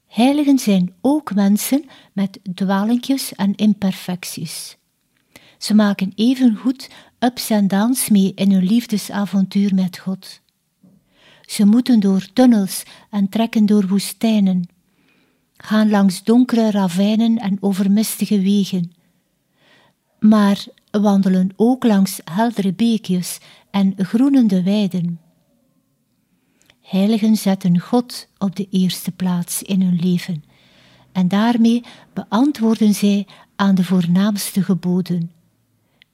Heiligen 0.07 0.59
zijn 0.59 0.95
ook 1.01 1.35
mensen 1.35 1.85
met 2.13 2.39
dwalinkjes 2.55 3.35
en 3.35 3.55
imperfecties. 3.55 4.77
Ze 5.63 5.75
maken 5.75 6.13
evengoed 6.15 6.91
ups 7.19 7.51
en 7.51 7.69
downs 7.69 8.09
mee 8.09 8.33
in 8.35 8.53
hun 8.53 8.65
liefdesavontuur 8.65 9.75
met 9.75 9.99
God. 9.99 10.41
Ze 11.43 11.67
moeten 11.67 12.01
door 12.01 12.27
tunnels 12.33 12.83
en 13.11 13.29
trekken 13.29 13.67
door 13.67 13.87
woestijnen, 13.87 14.69
gaan 15.57 15.91
langs 15.91 16.25
donkere 16.25 16.71
ravijnen 16.71 17.39
en 17.39 17.57
overmistige 17.61 18.41
wegen, 18.41 18.93
maar 20.19 20.65
wandelen 20.91 21.51
ook 21.57 21.85
langs 21.85 22.21
heldere 22.25 22.73
beekjes 22.73 23.39
en 23.71 23.95
groenende 23.97 24.63
weiden. 24.63 25.21
Heiligen 26.81 27.37
zetten 27.37 27.79
God 27.79 28.29
op 28.39 28.57
de 28.57 28.67
eerste 28.71 29.11
plaats 29.11 29.63
in 29.63 29.83
hun 29.83 29.99
leven 30.01 30.45
en 31.13 31.29
daarmee 31.29 31.85
beantwoorden 32.13 32.95
zij 32.95 33.27
aan 33.57 33.75
de 33.75 33.85
voornaamste 33.85 34.63
geboden. 34.63 35.31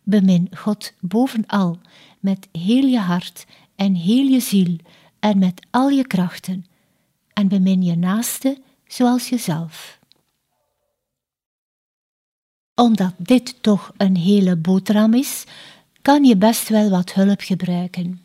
Bemin 0.08 0.48
God 0.56 0.92
bovenal 1.00 1.78
met 2.20 2.48
heel 2.52 2.86
je 2.86 3.00
hart 3.00 3.46
en 3.76 3.94
heel 3.94 4.26
je 4.26 4.40
ziel 4.40 4.76
en 5.18 5.38
met 5.38 5.66
al 5.70 5.88
je 5.88 6.06
krachten 6.06 6.66
en 7.32 7.48
bemin 7.48 7.82
je 7.82 7.96
naaste 7.96 8.58
zoals 8.86 9.28
jezelf 9.28 9.98
omdat 12.78 13.12
dit 13.16 13.62
toch 13.62 13.92
een 13.96 14.16
hele 14.16 14.56
boterham 14.56 15.14
is, 15.14 15.44
kan 16.02 16.24
je 16.24 16.36
best 16.36 16.68
wel 16.68 16.90
wat 16.90 17.12
hulp 17.12 17.40
gebruiken. 17.40 18.22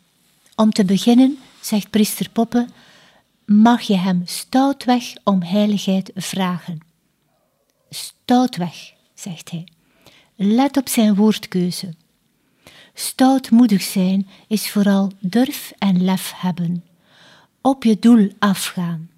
Om 0.56 0.70
te 0.70 0.84
beginnen, 0.84 1.38
zegt 1.60 1.90
priester 1.90 2.30
Poppe, 2.30 2.66
mag 3.44 3.80
je 3.80 3.96
hem 3.96 4.22
stoutweg 4.24 5.12
om 5.24 5.42
heiligheid 5.42 6.10
vragen. 6.14 6.78
Stoutweg, 7.90 8.92
zegt 9.14 9.50
hij. 9.50 9.73
Let 10.36 10.76
op 10.76 10.88
zijn 10.88 11.14
woordkeuze. 11.14 11.94
Stoutmoedig 12.94 13.82
zijn 13.82 14.28
is 14.48 14.70
vooral 14.70 15.10
durf 15.20 15.72
en 15.78 16.04
lef 16.04 16.32
hebben, 16.36 16.84
op 17.60 17.84
je 17.84 17.98
doel 17.98 18.32
afgaan. 18.38 19.10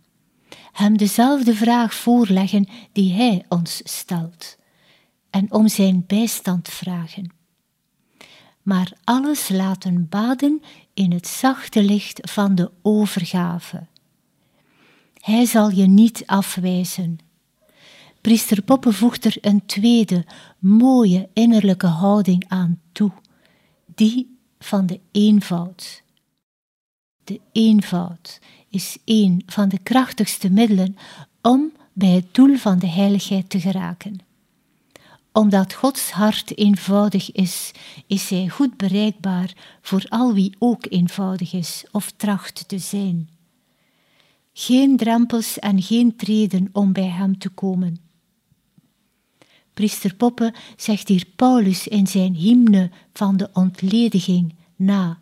Hem 0.72 0.96
dezelfde 0.96 1.54
vraag 1.54 1.94
voorleggen 1.94 2.68
die 2.92 3.12
Hij 3.12 3.44
ons 3.48 3.80
stelt 3.84 4.56
en 5.30 5.52
om 5.52 5.68
Zijn 5.68 6.04
bijstand 6.06 6.68
vragen. 6.68 7.34
Maar 8.62 8.92
alles 9.04 9.48
laten 9.48 10.08
baden 10.08 10.62
in 10.94 11.12
het 11.12 11.26
zachte 11.26 11.82
licht 11.82 12.30
van 12.30 12.54
de 12.54 12.70
overgave. 12.82 13.86
Hij 15.20 15.44
zal 15.44 15.70
je 15.70 15.86
niet 15.86 16.22
afwijzen. 16.26 17.18
Priester 18.26 18.62
Poppe 18.62 18.92
voegt 18.92 19.24
er 19.24 19.36
een 19.40 19.66
tweede, 19.66 20.24
mooie 20.58 21.28
innerlijke 21.32 21.86
houding 21.86 22.44
aan 22.48 22.80
toe, 22.92 23.12
die 23.94 24.38
van 24.58 24.86
de 24.86 25.00
eenvoud. 25.12 26.02
De 27.24 27.40
eenvoud 27.52 28.40
is 28.68 28.98
een 29.04 29.42
van 29.46 29.68
de 29.68 29.78
krachtigste 29.78 30.50
middelen 30.50 30.96
om 31.42 31.72
bij 31.92 32.08
het 32.08 32.34
doel 32.34 32.56
van 32.56 32.78
de 32.78 32.86
heiligheid 32.86 33.50
te 33.50 33.60
geraken. 33.60 34.18
Omdat 35.32 35.74
Gods 35.74 36.10
hart 36.10 36.58
eenvoudig 36.58 37.32
is, 37.32 37.72
is 38.06 38.30
Hij 38.30 38.48
goed 38.48 38.76
bereikbaar 38.76 39.78
voor 39.80 40.04
al 40.08 40.32
wie 40.32 40.56
ook 40.58 40.86
eenvoudig 40.88 41.52
is 41.52 41.84
of 41.92 42.10
tracht 42.10 42.68
te 42.68 42.78
zijn. 42.78 43.28
Geen 44.52 44.96
drempels 44.96 45.58
en 45.58 45.82
geen 45.82 46.16
treden 46.16 46.68
om 46.72 46.92
bij 46.92 47.08
Hem 47.08 47.38
te 47.38 47.48
komen. 47.48 48.05
Priester 49.76 50.14
Poppe 50.14 50.54
zegt 50.76 51.08
hier 51.08 51.24
Paulus 51.36 51.88
in 51.88 52.06
zijn 52.06 52.34
hymne 52.34 52.90
van 53.12 53.36
de 53.36 53.50
ontlediging 53.52 54.54
na. 54.76 55.18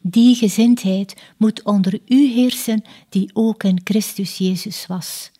Die 0.00 0.34
gezindheid 0.34 1.16
moet 1.36 1.62
onder 1.62 2.00
u 2.06 2.26
heersen 2.26 2.84
die 3.08 3.30
ook 3.32 3.64
in 3.64 3.80
Christus 3.84 4.38
Jezus 4.38 4.86
was. 4.86 5.30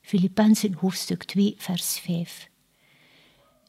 Filippenzen 0.00 0.74
hoofdstuk 0.74 1.24
2 1.24 1.54
vers 1.58 1.98
5. 1.98 2.48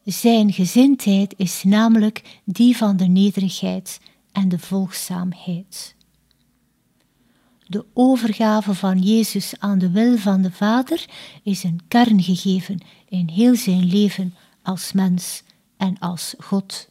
Zijn 0.04 0.52
gezindheid 0.52 1.34
is 1.36 1.62
namelijk 1.62 2.40
die 2.44 2.76
van 2.76 2.96
de 2.96 3.06
nederigheid 3.06 4.00
en 4.32 4.48
de 4.48 4.58
volgzaamheid. 4.58 5.94
De 7.70 7.84
overgave 7.94 8.74
van 8.74 8.98
Jezus 8.98 9.54
aan 9.58 9.78
de 9.78 9.90
wil 9.90 10.16
van 10.16 10.42
de 10.42 10.50
Vader 10.50 11.04
is 11.42 11.62
een 11.62 11.80
kerngegeven 11.88 12.80
in 13.08 13.28
heel 13.28 13.56
zijn 13.56 13.84
leven 13.84 14.34
als 14.62 14.92
mens 14.92 15.42
en 15.76 15.98
als 15.98 16.34
God. 16.38 16.88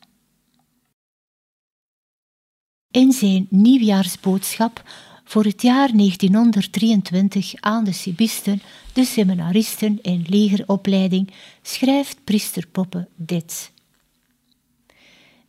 In 2.92 3.12
zijn 3.12 3.48
nieuwjaarsboodschap 3.50 4.84
voor 5.24 5.44
het 5.44 5.62
jaar 5.62 5.92
1923 5.92 7.54
aan 7.60 7.84
de 7.84 7.94
Sibisten, 7.94 8.62
de 8.94 9.06
seminaristen 9.06 10.02
in 10.02 10.26
legeropleiding, 10.30 11.32
schrijft 11.62 12.24
priester 12.24 12.68
Poppe 12.68 13.08
dit. 13.16 13.72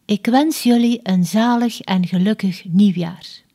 Ik 0.04 0.26
wens 0.26 0.62
jullie 0.62 1.00
een 1.02 1.24
zalig 1.24 1.80
en 1.80 2.06
gelukkig 2.06 2.64
nieuwjaar. 2.64 3.48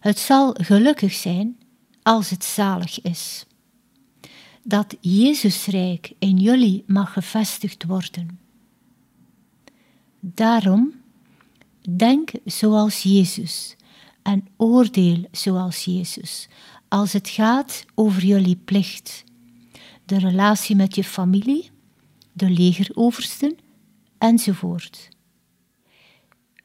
Het 0.00 0.18
zal 0.18 0.54
gelukkig 0.60 1.12
zijn 1.12 1.58
als 2.02 2.30
het 2.30 2.44
zalig 2.44 3.02
is. 3.02 3.46
Dat 4.62 4.96
Jezusrijk 5.00 6.12
in 6.18 6.36
jullie 6.36 6.84
mag 6.86 7.12
gevestigd 7.12 7.84
worden. 7.84 8.40
Daarom 10.20 10.92
denk 11.96 12.30
zoals 12.44 13.02
Jezus 13.02 13.76
en 14.22 14.48
oordeel 14.56 15.24
zoals 15.30 15.84
Jezus 15.84 16.48
als 16.88 17.12
het 17.12 17.28
gaat 17.28 17.84
over 17.94 18.24
jullie 18.24 18.56
plicht, 18.56 19.24
de 20.04 20.18
relatie 20.18 20.76
met 20.76 20.94
je 20.94 21.04
familie, 21.04 21.70
de 22.32 22.50
legeroversten 22.50 23.56
enzovoort. 24.18 25.08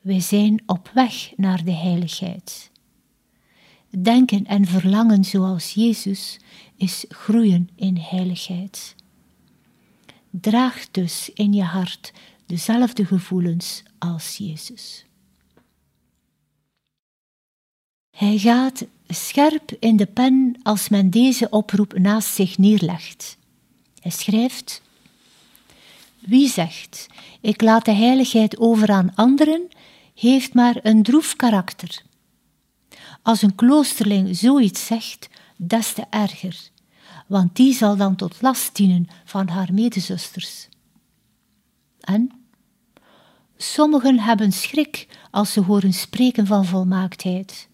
Wij 0.02 0.20
zijn 0.20 0.64
op 0.66 0.92
weg 0.94 1.34
naar 1.36 1.64
de 1.64 1.72
heiligheid. 1.74 2.72
Denken 3.98 4.46
en 4.46 4.66
verlangen 4.66 5.24
zoals 5.24 5.74
Jezus 5.74 6.40
is 6.76 7.06
groeien 7.10 7.70
in 7.76 7.98
heiligheid. 7.98 8.96
Draag 10.30 10.86
dus 10.92 11.30
in 11.34 11.54
je 11.54 11.64
hart 11.64 12.14
dezelfde 12.46 13.06
gevoelens 13.06 13.84
als 14.00 14.38
Jezus. 14.38 15.06
Hij 18.18 18.38
gaat 18.38 18.86
scherp 19.08 19.76
in 19.80 19.98
de 19.98 20.06
pen 20.06 20.60
als 20.64 20.90
men 20.90 21.10
deze 21.10 21.50
oproep 21.50 21.98
naast 21.98 22.34
zich 22.34 22.58
neerlegt. 22.58 23.38
Hij 24.00 24.12
schrijft: 24.12 24.82
Wie 26.20 26.50
zegt: 26.50 27.08
Ik 27.42 27.62
laat 27.62 27.86
de 27.86 27.92
heiligheid 27.92 28.58
over 28.58 28.92
aan 28.92 29.16
anderen, 29.16 29.68
heeft 30.16 30.54
maar 30.54 30.80
een 30.82 31.04
droef 31.04 31.36
karakter. 31.36 32.04
Als 33.24 33.42
een 33.42 33.56
kloosterling 33.56 34.38
zoiets 34.38 34.86
zegt, 34.86 35.30
des 35.58 35.94
te 35.94 36.04
erger, 36.10 36.70
want 37.28 37.56
die 37.56 37.74
zal 37.74 37.96
dan 37.96 38.16
tot 38.16 38.42
last 38.42 38.76
dienen 38.76 39.08
van 39.26 39.48
haar 39.48 39.74
medezusters. 39.74 40.68
En 42.00 42.32
sommigen 43.58 44.20
hebben 44.20 44.52
schrik 44.52 45.08
als 45.32 45.54
ze 45.54 45.62
horen 45.62 45.94
spreken 45.94 46.48
van 46.48 46.66
volmaaktheid. 46.66 47.68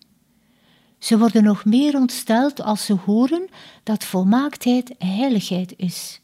Ze 0.99 1.17
worden 1.17 1.43
nog 1.43 1.65
meer 1.65 1.95
ontsteld 1.95 2.61
als 2.61 2.85
ze 2.85 2.93
horen 2.93 3.47
dat 3.83 4.03
volmaaktheid 4.03 4.93
heiligheid 4.97 5.73
is. 5.77 6.19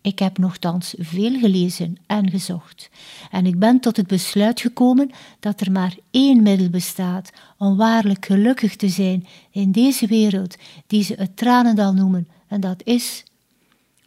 Ik 0.00 0.18
heb 0.18 0.38
nogthans 0.38 0.94
veel 0.98 1.38
gelezen 1.38 1.96
en 2.06 2.30
gezocht, 2.30 2.90
en 3.30 3.46
ik 3.46 3.58
ben 3.58 3.80
tot 3.80 3.96
het 3.96 4.06
besluit 4.06 4.60
gekomen 4.60 5.10
dat 5.40 5.60
er 5.60 5.72
maar 5.72 5.96
één 6.10 6.42
middel 6.42 6.70
bestaat 6.70 7.30
om 7.62 7.76
waarlijk 7.76 8.26
gelukkig 8.26 8.76
te 8.76 8.88
zijn 8.88 9.26
in 9.50 9.72
deze 9.72 10.06
wereld 10.06 10.56
die 10.86 11.02
ze 11.04 11.14
het 11.14 11.36
tranendal 11.36 11.92
noemen, 11.92 12.28
en 12.46 12.60
dat 12.60 12.82
is: 12.84 13.24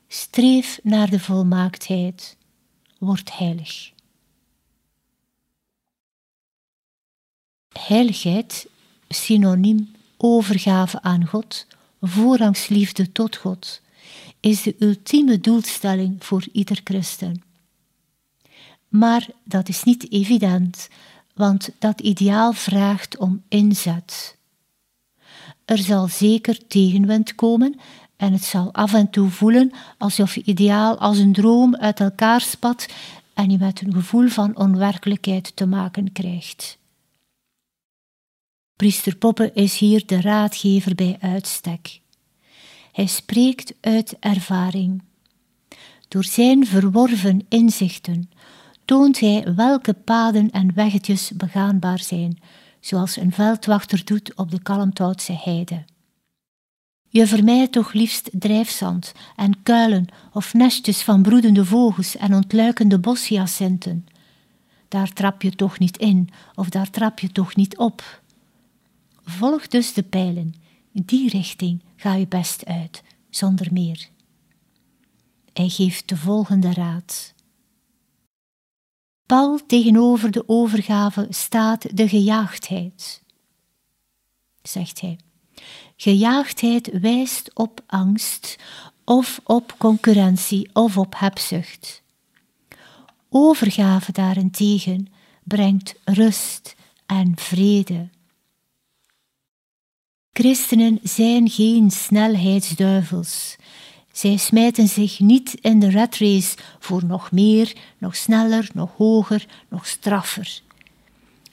streef 0.08 0.80
naar 0.84 1.10
de 1.10 1.20
volmaaktheid, 1.20 2.38
word 2.98 3.38
heilig. 3.38 3.92
Heiligheid, 7.80 8.68
synoniem 9.10 9.92
overgave 10.18 11.02
aan 11.02 11.26
God, 11.26 11.68
voorrangsliefde 12.02 13.12
tot 13.12 13.36
God 13.36 13.82
is 14.40 14.62
de 14.62 14.76
ultieme 14.80 15.40
doelstelling 15.40 16.26
voor 16.26 16.48
ieder 16.52 16.82
christen. 16.84 17.44
Maar 18.88 19.28
dat 19.44 19.70
is 19.70 19.84
niet 19.84 20.12
evident, 20.12 20.88
want 21.36 21.70
dat 21.80 22.02
ideaal 22.02 22.54
vraagt 22.54 23.18
om 23.18 23.44
inzet. 23.48 24.38
Er 25.66 25.78
zal 25.78 26.08
zeker 26.08 26.68
tegenwind 26.68 27.36
komen 27.36 27.80
en 28.18 28.34
het 28.34 28.44
zal 28.44 28.74
af 28.74 28.94
en 28.94 29.10
toe 29.10 29.30
voelen 29.30 29.72
alsof 29.98 30.36
je 30.36 30.44
ideaal 30.44 30.98
als 30.98 31.18
een 31.18 31.34
droom 31.34 31.76
uit 31.76 32.00
elkaar 32.00 32.42
spat 32.42 32.88
en 33.34 33.50
je 33.50 33.58
met 33.58 33.82
een 33.82 33.94
gevoel 33.94 34.28
van 34.28 34.58
onwerkelijkheid 34.58 35.56
te 35.56 35.66
maken 35.66 36.12
krijgt. 36.12 36.78
Priester 38.76 39.16
Poppe 39.16 39.52
is 39.54 39.78
hier 39.78 40.06
de 40.06 40.22
raadgever 40.22 40.96
bij 40.96 41.18
uitstek. 41.20 42.00
Hij 42.92 43.06
spreekt 43.06 43.74
uit 43.82 44.16
ervaring. 44.20 45.04
Door 46.08 46.24
zijn 46.24 46.66
verworven 46.66 47.46
inzichten 47.50 48.30
toont 48.86 49.20
hij 49.20 49.54
welke 49.56 49.94
paden 49.94 50.52
en 50.52 50.74
weggetjes 50.74 51.32
begaanbaar 51.32 52.00
zijn, 52.00 52.40
zoals 52.80 53.18
een 53.18 53.32
veldwachter 53.32 54.06
doet 54.06 54.36
op 54.36 54.52
de 54.52 54.62
Kalmthoutse 54.62 55.40
heide. 55.44 55.84
Je 57.08 57.28
vermijdt 57.28 57.72
toch 57.72 57.94
liefst 57.94 58.30
drijfzand 58.34 59.14
en 59.36 59.64
kuilen 59.64 60.08
of 60.34 60.54
nestjes 60.54 61.02
van 61.02 61.22
broedende 61.22 61.66
vogels 61.66 62.18
en 62.18 62.34
ontluikende 62.34 63.00
boshyacinthen. 63.00 64.08
Daar 64.88 65.14
trap 65.14 65.42
je 65.42 65.52
toch 65.52 65.80
niet 65.80 65.98
in 65.98 66.30
of 66.56 66.70
daar 66.70 66.90
trap 66.90 67.20
je 67.20 67.32
toch 67.32 67.56
niet 67.56 67.78
op. 67.78 68.22
Volg 69.24 69.68
dus 69.68 69.94
de 69.94 70.04
pijlen 70.04 70.54
die 70.92 71.30
richting 71.30 71.84
ga 71.96 72.14
je 72.14 72.28
best 72.28 72.66
uit, 72.66 73.04
zonder 73.30 73.68
meer. 73.72 74.08
Hij 75.54 75.70
geeft 75.70 76.10
de 76.10 76.18
volgende 76.18 76.74
raad. 76.74 77.34
Pal 79.26 79.60
tegenover 79.68 80.32
de 80.32 80.44
overgave 80.48 81.28
staat 81.30 81.98
de 81.98 82.10
gejaagdheid. 82.10 83.22
Zegt 84.62 85.02
hij. 85.02 85.20
Gejaagdheid 85.96 87.00
wijst 87.00 87.52
op 87.54 87.82
angst 87.86 88.56
of 89.04 89.40
op 89.44 89.76
concurrentie 89.78 90.70
of 90.74 90.98
op 90.98 91.14
hebzucht. 91.18 92.02
Overgave 93.30 94.12
daarentegen 94.12 95.08
brengt 95.44 95.96
rust 96.04 96.76
en 97.06 97.32
vrede. 97.36 98.10
Christenen 100.34 101.00
zijn 101.04 101.50
geen 101.50 101.92
snelheidsduivels. 101.92 103.56
Zij 104.16 104.38
smijten 104.38 104.88
zich 104.88 105.20
niet 105.20 105.54
in 105.62 105.80
de 105.80 105.92
rat 105.92 106.18
race 106.18 106.58
voor 106.80 107.06
nog 107.06 107.32
meer, 107.32 107.76
nog 107.98 108.16
sneller, 108.16 108.70
nog 108.74 108.92
hoger, 108.98 109.46
nog 109.70 109.88
straffer. 109.88 110.62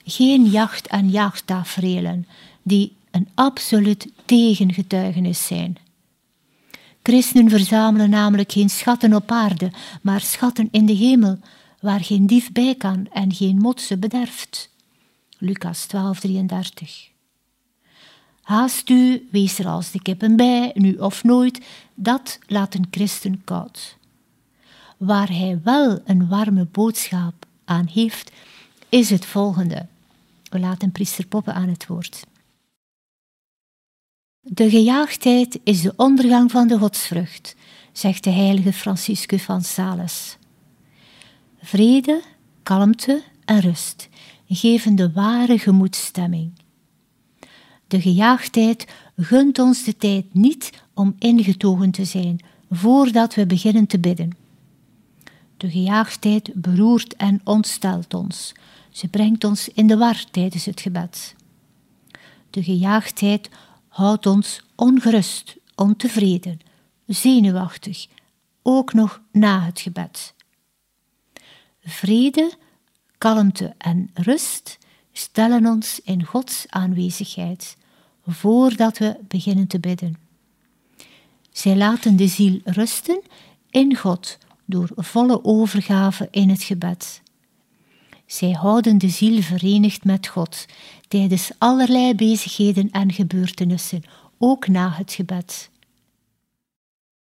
Geen 0.05 0.45
jacht- 0.45 0.87
en 0.87 1.09
jaagtaferelen 1.09 2.27
die 2.61 2.95
een 3.11 3.27
absoluut 3.33 4.07
tegengetuigenis 4.25 5.45
zijn. 5.45 5.77
Christenen 7.01 7.49
verzamelen 7.49 8.09
namelijk 8.09 8.51
geen 8.51 8.69
schatten 8.69 9.13
op 9.13 9.31
aarde, 9.31 9.71
maar 10.01 10.21
schatten 10.21 10.67
in 10.71 10.85
de 10.85 10.93
hemel, 10.93 11.39
waar 11.79 12.03
geen 12.03 12.27
dief 12.27 12.51
bij 12.51 12.75
kan 12.75 13.07
en 13.11 13.33
geen 13.33 13.57
mot 13.57 13.81
ze 13.81 13.97
bederft. 13.97 14.69
Lucas 15.37 15.87
12:33. 15.87 17.12
Haast 18.43 18.89
u, 18.89 19.27
wees 19.31 19.59
er 19.59 19.67
als 19.67 19.91
de 19.91 20.01
kippen 20.01 20.35
bij, 20.35 20.71
nu 20.73 20.93
of 20.93 21.23
nooit, 21.23 21.65
dat 21.95 22.39
laat 22.47 22.73
een 22.73 22.87
christen 22.91 23.41
koud. 23.43 23.97
Waar 24.97 25.29
hij 25.29 25.59
wel 25.63 26.01
een 26.05 26.27
warme 26.27 26.67
boodschap 26.71 27.45
aan 27.65 27.87
heeft, 27.87 28.31
is 28.89 29.09
het 29.09 29.25
volgende. 29.25 29.85
We 30.49 30.59
laten 30.59 30.91
priester 30.91 31.25
Poppen 31.25 31.53
aan 31.53 31.69
het 31.69 31.87
woord. 31.87 32.23
De 34.39 34.69
gejaagdheid 34.69 35.59
is 35.63 35.81
de 35.81 35.93
ondergang 35.95 36.51
van 36.51 36.67
de 36.67 36.77
godsvrucht, 36.77 37.55
zegt 37.91 38.23
de 38.23 38.29
heilige 38.29 38.73
Franciscus 38.73 39.43
van 39.43 39.61
Sales. 39.61 40.37
Vrede, 41.61 42.21
kalmte 42.63 43.23
en 43.45 43.59
rust 43.59 44.09
geven 44.55 44.95
de 44.95 45.11
ware 45.11 45.59
gemoedstemming. 45.59 46.51
De 47.93 48.01
gejaagdheid 48.01 48.87
gunt 49.15 49.59
ons 49.59 49.83
de 49.83 49.97
tijd 49.97 50.33
niet 50.33 50.69
om 50.93 51.15
ingetogen 51.19 51.91
te 51.91 52.05
zijn 52.05 52.39
voordat 52.69 53.35
we 53.35 53.45
beginnen 53.45 53.87
te 53.87 53.99
bidden. 53.99 54.37
De 55.57 55.69
gejaagdheid 55.69 56.51
beroert 56.53 57.15
en 57.15 57.41
ontstelt 57.43 58.13
ons. 58.13 58.53
Ze 58.89 59.07
brengt 59.07 59.43
ons 59.43 59.69
in 59.69 59.87
de 59.87 59.97
war 59.97 60.25
tijdens 60.31 60.65
het 60.65 60.81
gebed. 60.81 61.35
De 62.49 62.63
gejaagdheid 62.63 63.49
houdt 63.87 64.25
ons 64.25 64.61
ongerust, 64.75 65.55
ontevreden, 65.75 66.59
zenuwachtig, 67.05 68.07
ook 68.61 68.93
nog 68.93 69.21
na 69.31 69.61
het 69.61 69.79
gebed. 69.79 70.33
Vrede, 71.83 72.53
kalmte 73.17 73.73
en 73.77 74.09
rust 74.13 74.77
stellen 75.11 75.65
ons 75.65 75.99
in 76.03 76.23
Gods 76.23 76.65
aanwezigheid 76.69 77.81
voordat 78.25 78.97
we 78.97 79.17
beginnen 79.27 79.67
te 79.67 79.79
bidden. 79.79 80.17
Zij 81.51 81.75
laten 81.75 82.15
de 82.15 82.27
ziel 82.27 82.59
rusten 82.63 83.21
in 83.69 83.95
God 83.95 84.37
door 84.65 84.89
volle 84.95 85.43
overgave 85.43 86.27
in 86.31 86.49
het 86.49 86.63
gebed. 86.63 87.21
Zij 88.25 88.51
houden 88.51 88.97
de 88.97 89.09
ziel 89.09 89.41
verenigd 89.41 90.03
met 90.03 90.27
God 90.27 90.65
tijdens 91.07 91.51
allerlei 91.57 92.15
bezigheden 92.15 92.91
en 92.91 93.13
gebeurtenissen, 93.13 94.03
ook 94.37 94.67
na 94.67 94.91
het 94.91 95.13
gebed. 95.13 95.69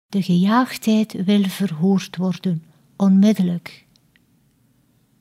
De 0.07 0.21
gejaagdheid 0.21 1.23
wil 1.25 1.43
verhoord 1.43 2.17
worden, 2.17 2.63
onmiddellijk. 2.95 3.85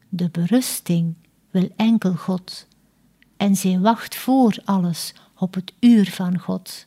De 0.08 0.28
berusting 0.28 1.14
wil 1.50 1.68
enkel 1.76 2.14
God 2.14 2.66
en 3.36 3.56
zij 3.56 3.78
wacht 3.78 4.16
voor 4.16 4.58
alles 4.64 5.14
op 5.40 5.54
het 5.54 5.72
uur 5.80 6.10
van 6.10 6.38
God. 6.38 6.86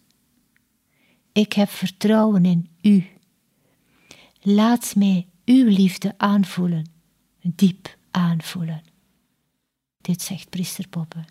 Ik 1.31 1.53
heb 1.53 1.69
vertrouwen 1.69 2.45
in 2.45 2.69
U. 2.81 3.07
Laat 4.41 4.95
mij 4.95 5.27
uw 5.45 5.67
liefde 5.67 6.13
aanvoelen, 6.17 6.89
diep 7.41 7.97
aanvoelen. 8.11 8.83
Dit 10.01 10.21
zegt 10.21 10.49
priester 10.49 10.87
Poppe. 10.87 11.25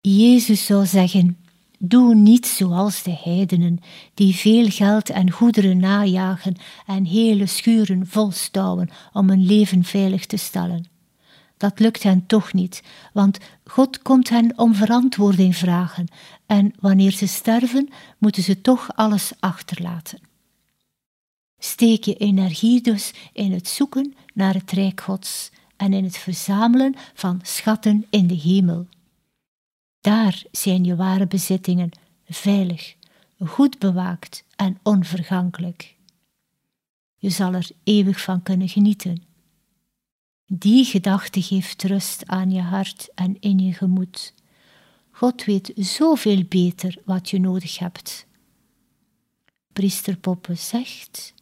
Jezus 0.00 0.66
zou 0.66 0.86
zeggen: 0.86 1.38
Doe 1.78 2.14
niet 2.14 2.46
zoals 2.46 3.02
de 3.02 3.16
heidenen, 3.22 3.80
die 4.14 4.34
veel 4.34 4.68
geld 4.70 5.10
en 5.10 5.30
goederen 5.30 5.78
najagen 5.78 6.56
en 6.86 7.04
hele 7.04 7.46
schuren 7.46 8.06
volstouwen 8.06 8.90
om 9.12 9.28
hun 9.28 9.46
leven 9.46 9.84
veilig 9.84 10.26
te 10.26 10.36
stellen. 10.36 10.93
Dat 11.56 11.78
lukt 11.78 12.02
hen 12.02 12.26
toch 12.26 12.52
niet, 12.52 12.82
want 13.12 13.38
God 13.64 14.02
komt 14.02 14.28
hen 14.28 14.58
om 14.58 14.74
verantwoording 14.74 15.56
vragen 15.56 16.08
en 16.46 16.74
wanneer 16.80 17.10
ze 17.10 17.26
sterven, 17.26 17.88
moeten 18.18 18.42
ze 18.42 18.60
toch 18.60 18.96
alles 18.96 19.32
achterlaten. 19.40 20.20
Steek 21.58 22.04
je 22.04 22.14
energie 22.14 22.80
dus 22.80 23.12
in 23.32 23.52
het 23.52 23.68
zoeken 23.68 24.14
naar 24.34 24.54
het 24.54 24.70
Rijk 24.70 25.00
Gods 25.00 25.50
en 25.76 25.92
in 25.92 26.04
het 26.04 26.18
verzamelen 26.18 26.94
van 27.14 27.40
schatten 27.42 28.06
in 28.10 28.26
de 28.26 28.34
hemel. 28.34 28.86
Daar 30.00 30.42
zijn 30.50 30.84
je 30.84 30.96
ware 30.96 31.26
bezittingen 31.26 31.90
veilig, 32.28 32.94
goed 33.38 33.78
bewaakt 33.78 34.44
en 34.56 34.78
onvergankelijk. 34.82 35.96
Je 37.16 37.30
zal 37.30 37.54
er 37.54 37.68
eeuwig 37.84 38.20
van 38.20 38.42
kunnen 38.42 38.68
genieten. 38.68 39.22
Die 40.46 40.84
gedachte 40.84 41.42
geeft 41.42 41.82
rust 41.82 42.26
aan 42.26 42.50
je 42.50 42.60
hart 42.60 43.08
en 43.14 43.36
in 43.40 43.58
je 43.58 43.72
gemoed. 43.72 44.34
God 45.10 45.44
weet 45.44 45.72
zoveel 45.76 46.44
beter 46.48 46.98
wat 47.04 47.30
je 47.30 47.40
nodig 47.40 47.78
hebt. 47.78 48.26
Priester 49.72 50.16
Poppe 50.16 50.54
zegt: 50.54 51.34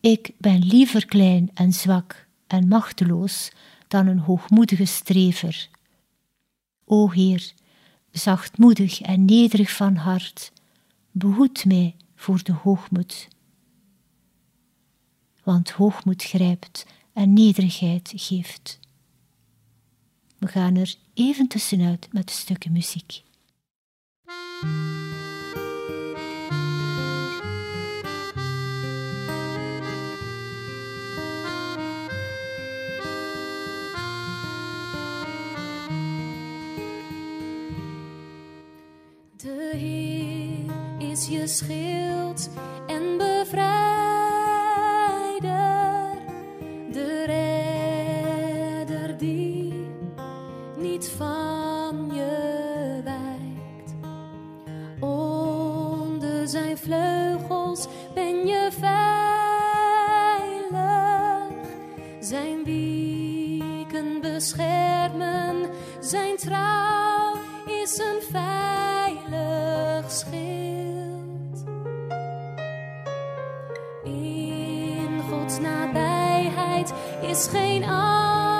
Ik 0.00 0.32
ben 0.38 0.58
liever 0.58 1.06
klein 1.06 1.50
en 1.54 1.72
zwak 1.72 2.26
en 2.46 2.68
machteloos 2.68 3.50
dan 3.88 4.06
een 4.06 4.18
hoogmoedige 4.18 4.84
strever. 4.84 5.68
O 6.84 7.10
Heer, 7.10 7.52
zachtmoedig 8.10 9.00
en 9.00 9.24
nederig 9.24 9.70
van 9.70 9.96
hart, 9.96 10.52
behoed 11.10 11.64
mij 11.64 11.96
voor 12.14 12.42
de 12.42 12.52
hoogmoed. 12.52 13.28
Want 15.42 15.70
hoogmoed 15.70 16.22
grijpt 16.22 16.86
en 17.14 17.32
nederigheid 17.32 18.12
geeft. 18.16 18.78
We 20.38 20.46
gaan 20.46 20.76
er 20.76 20.94
even 21.14 21.48
tussenuit 21.48 22.08
met 22.12 22.30
stukken 22.30 22.72
muziek. 22.72 23.22
De 39.36 39.72
Heer 39.76 41.10
is 41.10 41.28
je 41.28 41.46
schild 41.46 42.50
en 42.86 43.16
bevrijder, 43.16 43.93
zijn 66.14 66.36
trouw 66.36 67.34
is 67.82 67.98
een 67.98 68.22
veilig 68.30 70.10
schild. 70.10 71.64
In 74.04 75.20
Gods 75.30 75.58
nabijheid 75.58 76.92
is 77.22 77.46
geen 77.46 77.84
angst 77.84 78.53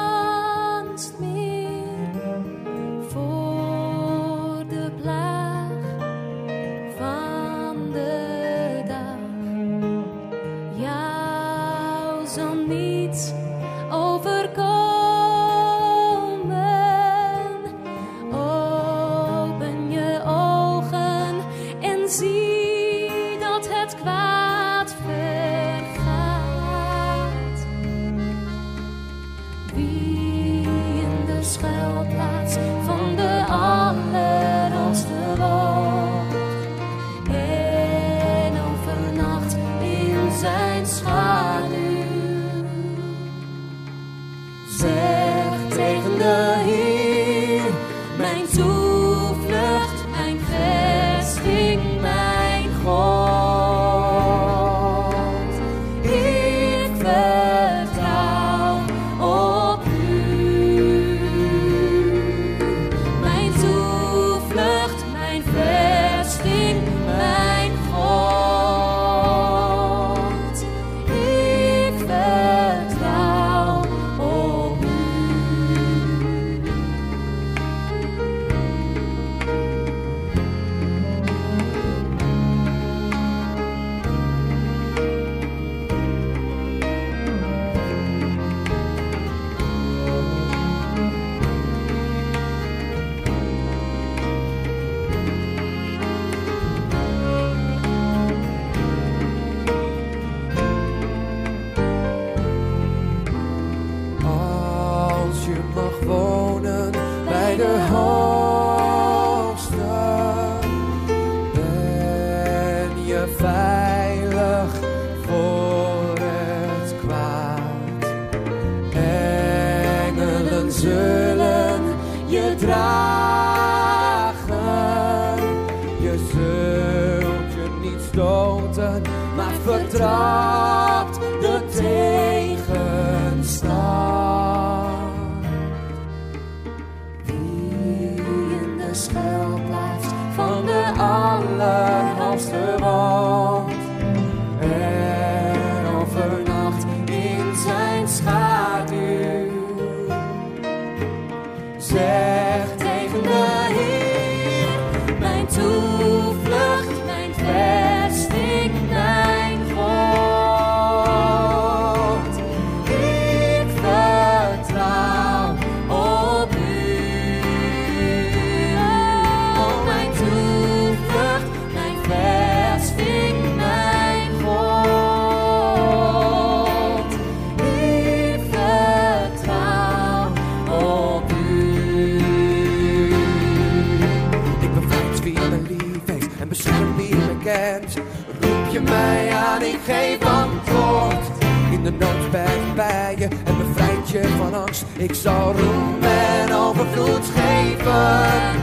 geven. 197.85 198.63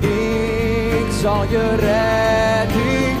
Ik 0.00 1.12
zal 1.20 1.42
je 1.42 1.74
redding. 1.76 3.16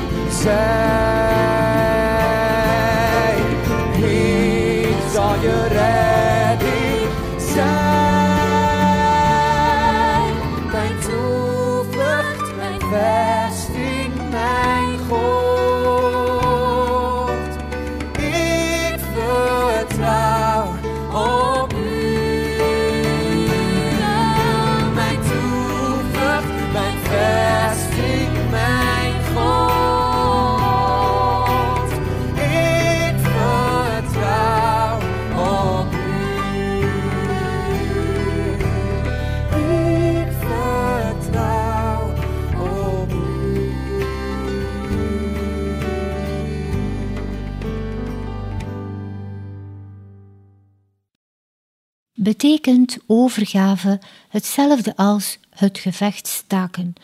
Betekent 52.32 52.98
overgave 53.06 54.00
hetzelfde 54.28 54.96
als 54.96 55.38
het 55.50 55.78
gevecht 55.78 56.26
staken 56.26 56.94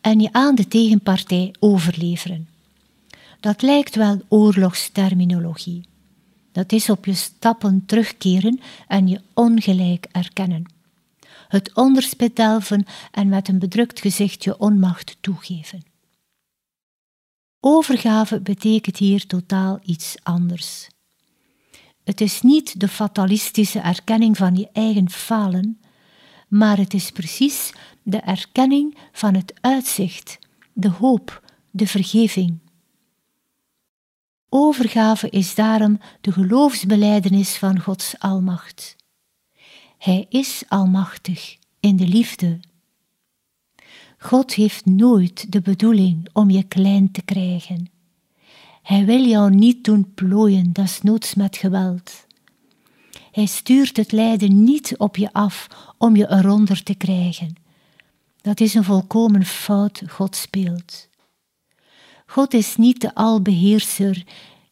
en 0.00 0.20
je 0.20 0.28
aan 0.32 0.54
de 0.54 0.68
tegenpartij 0.68 1.54
overleveren. 1.58 2.48
Dat 3.40 3.62
lijkt 3.62 3.94
wel 3.94 4.20
oorlogsterminologie. 4.28 5.82
Dat 6.52 6.72
is 6.72 6.90
op 6.90 7.04
je 7.04 7.14
stappen 7.14 7.82
terugkeren 7.86 8.60
en 8.86 9.08
je 9.08 9.20
ongelijk 9.34 10.06
erkennen. 10.12 10.64
Het 11.48 11.74
onderspit 11.74 12.36
delven 12.36 12.84
en 13.10 13.28
met 13.28 13.48
een 13.48 13.58
bedrukt 13.58 14.00
gezicht 14.00 14.44
je 14.44 14.58
onmacht 14.58 15.16
toegeven. 15.20 15.82
Overgave 17.60 18.40
betekent 18.40 18.96
hier 18.96 19.26
totaal 19.26 19.78
iets 19.84 20.16
anders. 20.22 20.88
Het 22.08 22.20
is 22.20 22.42
niet 22.42 22.80
de 22.80 22.88
fatalistische 22.88 23.78
erkenning 23.78 24.36
van 24.36 24.54
je 24.56 24.68
eigen 24.72 25.10
falen, 25.10 25.80
maar 26.48 26.76
het 26.76 26.94
is 26.94 27.10
precies 27.10 27.72
de 28.02 28.16
erkenning 28.16 28.96
van 29.12 29.34
het 29.34 29.52
uitzicht, 29.60 30.38
de 30.72 30.88
hoop, 30.88 31.42
de 31.70 31.86
vergeving. 31.86 32.58
Overgave 34.48 35.30
is 35.30 35.54
daarom 35.54 36.00
de 36.20 36.32
geloofsbelijdenis 36.32 37.56
van 37.56 37.80
Gods 37.80 38.18
almacht. 38.18 38.96
Hij 39.98 40.26
is 40.28 40.62
almachtig 40.68 41.56
in 41.80 41.96
de 41.96 42.06
liefde. 42.06 42.60
God 44.18 44.54
heeft 44.54 44.86
nooit 44.86 45.52
de 45.52 45.60
bedoeling 45.60 46.28
om 46.32 46.50
je 46.50 46.62
klein 46.62 47.10
te 47.10 47.22
krijgen. 47.22 47.97
Hij 48.88 49.04
wil 49.04 49.24
jou 49.24 49.50
niet 49.50 49.84
doen 49.84 50.14
plooien, 50.14 50.72
desnoods 50.72 51.34
met 51.34 51.56
geweld. 51.56 52.26
Hij 53.30 53.46
stuurt 53.46 53.96
het 53.96 54.12
lijden 54.12 54.64
niet 54.64 54.96
op 54.96 55.16
je 55.16 55.32
af 55.32 55.68
om 55.98 56.16
je 56.16 56.30
eronder 56.30 56.82
te 56.82 56.94
krijgen. 56.94 57.54
Dat 58.40 58.60
is 58.60 58.74
een 58.74 58.84
volkomen 58.84 59.44
fout 59.44 60.02
God 60.06 60.36
speelt. 60.36 61.08
God 62.26 62.54
is 62.54 62.76
niet 62.76 63.00
de 63.00 63.14
albeheerser 63.14 64.24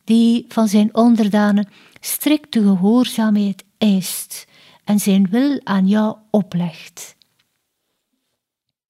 die 0.04 0.44
van 0.48 0.68
zijn 0.68 0.94
onderdanen 0.94 1.68
strikte 2.00 2.60
gehoorzaamheid 2.60 3.64
eist 3.78 4.46
en 4.84 4.98
zijn 4.98 5.28
wil 5.30 5.60
aan 5.64 5.88
jou 5.88 6.16
oplegt. 6.30 7.16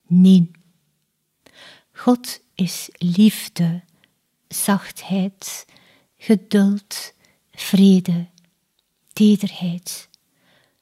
Nee, 0.07 0.51
God 1.93 2.41
is 2.55 2.89
liefde, 2.93 3.83
zachtheid, 4.65 5.67
geduld, 6.19 7.13
vrede, 7.51 8.27
tederheid. 9.13 10.09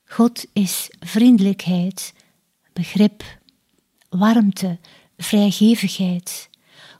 God 0.04 0.46
is 0.52 0.90
vriendelijkheid, 1.00 2.14
begrip, 2.72 3.24
warmte, 4.08 4.78
vrijgevigheid. 5.16 6.50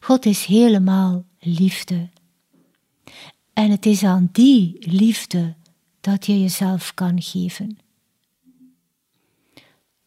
God 0.01 0.27
is 0.27 0.45
helemaal 0.45 1.25
liefde. 1.39 2.09
En 3.53 3.71
het 3.71 3.87
is 3.87 4.03
aan 4.03 4.29
die 4.33 4.77
liefde 4.79 5.55
dat 6.01 6.27
je 6.27 6.41
jezelf 6.41 6.95
kan 6.95 7.23
geven. 7.23 7.79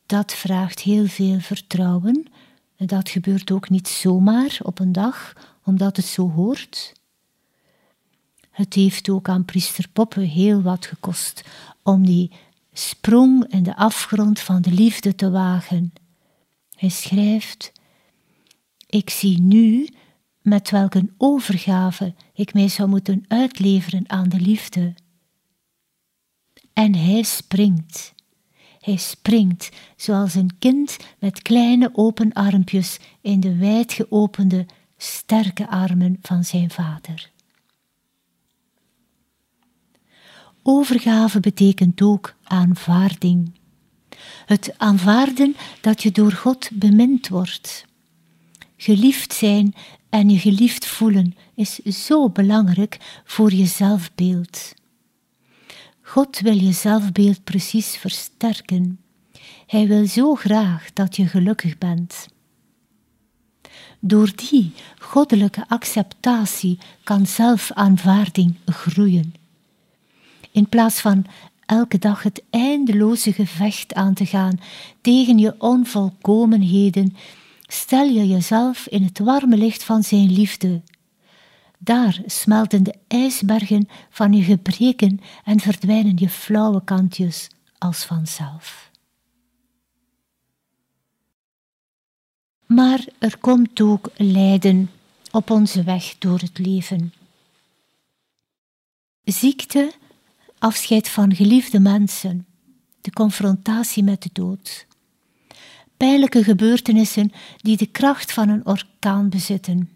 Dat 0.05 0.33
vraagt 0.33 0.79
heel 0.79 1.05
veel 1.05 1.39
vertrouwen. 1.39 2.25
En 2.75 2.87
dat 2.87 3.09
gebeurt 3.09 3.51
ook 3.51 3.69
niet 3.69 3.87
zomaar 3.87 4.57
op 4.61 4.79
een 4.79 4.91
dag, 4.91 5.33
omdat 5.67 5.95
het 5.95 6.05
zo 6.05 6.29
hoort. 6.29 6.93
Het 8.49 8.73
heeft 8.73 9.09
ook 9.09 9.29
aan 9.29 9.45
priester 9.45 9.89
Poppe 9.93 10.19
heel 10.19 10.61
wat 10.61 10.85
gekost 10.85 11.43
om 11.83 12.05
die 12.05 12.31
sprong 12.73 13.45
in 13.51 13.63
de 13.63 13.75
afgrond 13.75 14.39
van 14.39 14.61
de 14.61 14.71
liefde 14.71 15.15
te 15.15 15.29
wagen. 15.29 15.93
Hij 16.75 16.89
schrijft: 16.89 17.71
Ik 18.87 19.09
zie 19.09 19.41
nu 19.41 19.87
met 20.41 20.69
welke 20.69 21.09
overgave 21.17 22.13
ik 22.33 22.53
mij 22.53 22.67
zou 22.67 22.89
moeten 22.89 23.25
uitleveren 23.27 24.09
aan 24.09 24.29
de 24.29 24.39
liefde. 24.39 24.93
En 26.73 26.95
hij 26.95 27.23
springt. 27.23 28.13
Hij 28.79 28.95
springt 28.97 29.69
zoals 29.95 30.35
een 30.35 30.57
kind 30.59 30.97
met 31.19 31.41
kleine 31.41 31.89
open 31.93 32.33
armpjes 32.33 32.99
in 33.21 33.39
de 33.39 33.55
wijd 33.55 33.93
geopende, 33.93 34.65
sterke 34.97 35.69
armen 35.69 36.17
van 36.21 36.43
zijn 36.43 36.69
vader. 36.69 37.31
Overgave 40.63 41.39
betekent 41.39 42.01
ook 42.01 42.35
aanvaarding. 42.43 43.51
Het 44.45 44.73
aanvaarden 44.77 45.55
dat 45.81 46.03
je 46.03 46.11
door 46.11 46.31
God 46.31 46.69
bemind 46.73 47.27
wordt. 47.27 47.85
Geliefd 48.77 49.33
zijn 49.33 49.73
en 50.09 50.29
je 50.29 50.39
geliefd 50.39 50.85
voelen 50.85 51.35
is 51.55 51.75
zo 51.75 52.29
belangrijk 52.29 53.21
voor 53.25 53.53
je 53.53 53.65
zelfbeeld. 53.65 54.73
God 56.01 56.39
wil 56.39 56.57
je 56.57 56.71
zelfbeeld 56.71 57.43
precies 57.43 57.97
versterken. 57.97 58.99
Hij 59.67 59.87
wil 59.87 60.07
zo 60.07 60.35
graag 60.35 60.93
dat 60.93 61.15
je 61.15 61.27
gelukkig 61.27 61.77
bent. 61.77 62.27
Door 63.99 64.31
die 64.35 64.71
goddelijke 64.99 65.65
acceptatie 65.67 66.77
kan 67.03 67.25
zelfaanvaarding 67.25 68.55
groeien. 68.65 69.33
In 70.51 70.69
plaats 70.69 70.99
van 70.99 71.25
elke 71.65 71.97
dag 71.97 72.23
het 72.23 72.43
eindeloze 72.49 73.33
gevecht 73.33 73.93
aan 73.93 74.13
te 74.13 74.25
gaan 74.25 74.59
tegen 75.01 75.37
je 75.37 75.55
onvolkomenheden, 75.57 77.15
stel 77.67 78.05
je 78.05 78.27
jezelf 78.27 78.87
in 78.87 79.03
het 79.03 79.19
warme 79.19 79.57
licht 79.57 79.83
van 79.83 80.03
Zijn 80.03 80.31
liefde. 80.31 80.81
Daar 81.77 82.21
smelten 82.25 82.83
de 82.83 82.95
ijsbergen 83.07 83.89
van 84.09 84.33
je 84.33 84.43
gebreken 84.43 85.19
en 85.43 85.59
verdwijnen 85.59 86.17
je 86.17 86.29
flauwe 86.29 86.83
kantjes 86.83 87.47
als 87.77 88.05
vanzelf. 88.05 88.86
Maar 92.67 93.05
er 93.17 93.37
komt 93.37 93.81
ook 93.81 94.09
lijden 94.15 94.91
op 95.31 95.49
onze 95.49 95.83
weg 95.83 96.15
door 96.17 96.39
het 96.39 96.57
leven. 96.57 97.13
Ziekte, 99.23 99.91
afscheid 100.59 101.09
van 101.09 101.35
geliefde 101.35 101.79
mensen, 101.79 102.45
de 103.01 103.11
confrontatie 103.11 104.03
met 104.03 104.23
de 104.23 104.29
dood. 104.33 104.85
Pijnlijke 105.97 106.43
gebeurtenissen 106.43 107.31
die 107.57 107.77
de 107.77 107.85
kracht 107.85 108.31
van 108.31 108.49
een 108.49 108.65
orkaan 108.65 109.29
bezitten. 109.29 109.89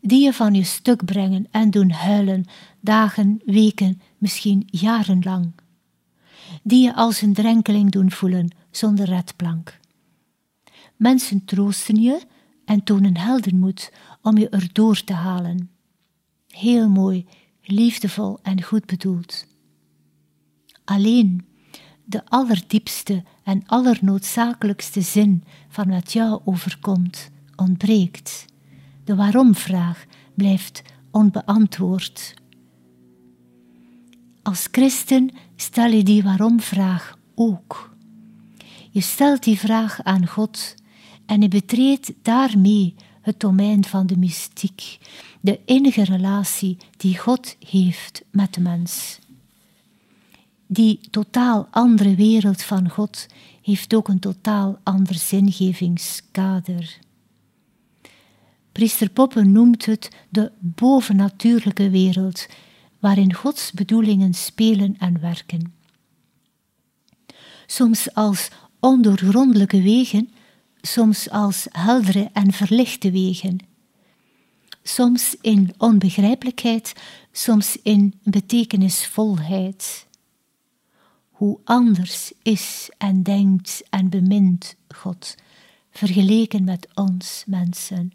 Die 0.00 0.24
je 0.24 0.32
van 0.32 0.54
je 0.54 0.64
stuk 0.64 1.04
brengen 1.04 1.46
en 1.50 1.70
doen 1.70 1.90
huilen, 1.90 2.44
dagen, 2.80 3.40
weken, 3.44 4.00
misschien 4.18 4.68
jarenlang. 4.70 5.52
Die 6.62 6.82
je 6.82 6.94
als 6.94 7.20
een 7.20 7.34
drenkeling 7.34 7.90
doen 7.90 8.10
voelen 8.10 8.50
zonder 8.70 9.06
redplank. 9.06 9.77
Mensen 10.98 11.44
troosten 11.44 12.00
je 12.00 12.20
en 12.64 12.84
tonen 12.84 13.16
heldenmoed 13.16 13.92
om 14.22 14.38
je 14.38 14.48
erdoor 14.48 15.04
te 15.04 15.12
halen. 15.12 15.70
Heel 16.48 16.88
mooi, 16.88 17.26
liefdevol 17.62 18.38
en 18.42 18.62
goed 18.62 18.86
bedoeld. 18.86 19.46
Alleen 20.84 21.46
de 22.04 22.22
allerdiepste 22.24 23.24
en 23.42 23.62
allernoodzakelijkste 23.66 25.00
zin 25.00 25.44
van 25.68 25.88
wat 25.88 26.12
jou 26.12 26.40
overkomt 26.44 27.30
ontbreekt. 27.56 28.44
De 29.04 29.14
waarom-vraag 29.14 30.04
blijft 30.34 30.82
onbeantwoord. 31.10 32.34
Als 34.42 34.68
christen 34.70 35.30
stel 35.56 35.90
je 35.90 36.02
die 36.02 36.22
waarom-vraag 36.22 37.18
ook. 37.34 37.96
Je 38.90 39.00
stelt 39.00 39.42
die 39.42 39.58
vraag 39.58 40.02
aan 40.02 40.26
God 40.26 40.74
en 41.28 41.40
je 41.40 41.48
betreedt 41.48 42.12
daarmee 42.22 42.94
het 43.20 43.40
domein 43.40 43.84
van 43.84 44.06
de 44.06 44.16
mystiek, 44.16 44.98
de 45.40 45.60
innige 45.64 46.04
relatie 46.04 46.76
die 46.96 47.18
God 47.18 47.56
heeft 47.66 48.22
met 48.30 48.54
de 48.54 48.60
mens. 48.60 49.18
Die 50.66 51.00
totaal 51.10 51.68
andere 51.70 52.14
wereld 52.14 52.62
van 52.62 52.88
God 52.88 53.26
heeft 53.62 53.94
ook 53.94 54.08
een 54.08 54.18
totaal 54.18 54.78
ander 54.82 55.14
zingevingskader. 55.14 56.98
Priester 58.72 59.10
Poppen 59.10 59.52
noemt 59.52 59.86
het 59.86 60.10
de 60.28 60.52
bovennatuurlijke 60.58 61.90
wereld, 61.90 62.46
waarin 62.98 63.34
Gods 63.34 63.72
bedoelingen 63.72 64.34
spelen 64.34 64.96
en 64.98 65.20
werken. 65.20 65.72
Soms 67.66 68.14
als 68.14 68.48
ondoorgrondelijke 68.80 69.82
wegen, 69.82 70.28
soms 70.80 71.30
als 71.30 71.66
heldere 71.70 72.30
en 72.32 72.52
verlichte 72.52 73.10
wegen. 73.10 73.58
Soms 74.82 75.36
in 75.40 75.74
onbegrijpelijkheid, 75.78 76.92
soms 77.32 77.78
in 77.82 78.14
betekenisvolheid. 78.22 80.06
Hoe 81.30 81.58
anders 81.64 82.32
is 82.42 82.90
en 82.98 83.22
denkt 83.22 83.82
en 83.90 84.08
bemint 84.08 84.76
God, 84.88 85.34
vergeleken 85.90 86.64
met 86.64 86.88
ons 86.94 87.44
mensen. 87.46 88.12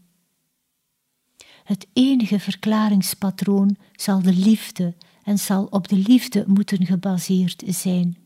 Het 1.63 1.88
enige 1.93 2.39
verklaringspatroon 2.39 3.78
zal 3.95 4.21
de 4.21 4.34
liefde 4.34 4.93
en 5.23 5.39
zal 5.39 5.67
op 5.69 5.88
de 5.88 5.95
liefde 5.95 6.43
moeten 6.47 6.86
gebaseerd 6.86 7.63
zijn 7.65 8.23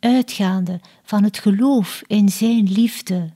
uitgaande 0.00 0.80
van 1.02 1.22
het 1.22 1.38
geloof 1.38 2.02
in 2.06 2.28
Zijn 2.28 2.72
liefde, 2.72 3.32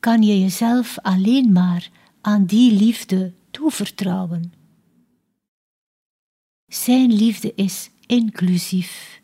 kan 0.00 0.22
je 0.22 0.40
jezelf 0.40 0.98
alleen 1.02 1.52
maar 1.52 1.90
aan 2.20 2.44
die 2.44 2.72
liefde 2.72 3.32
toevertrouwen. 3.50 4.52
Zijn 6.66 7.12
liefde 7.12 7.52
is 7.54 7.90
inclusief. 8.06 9.20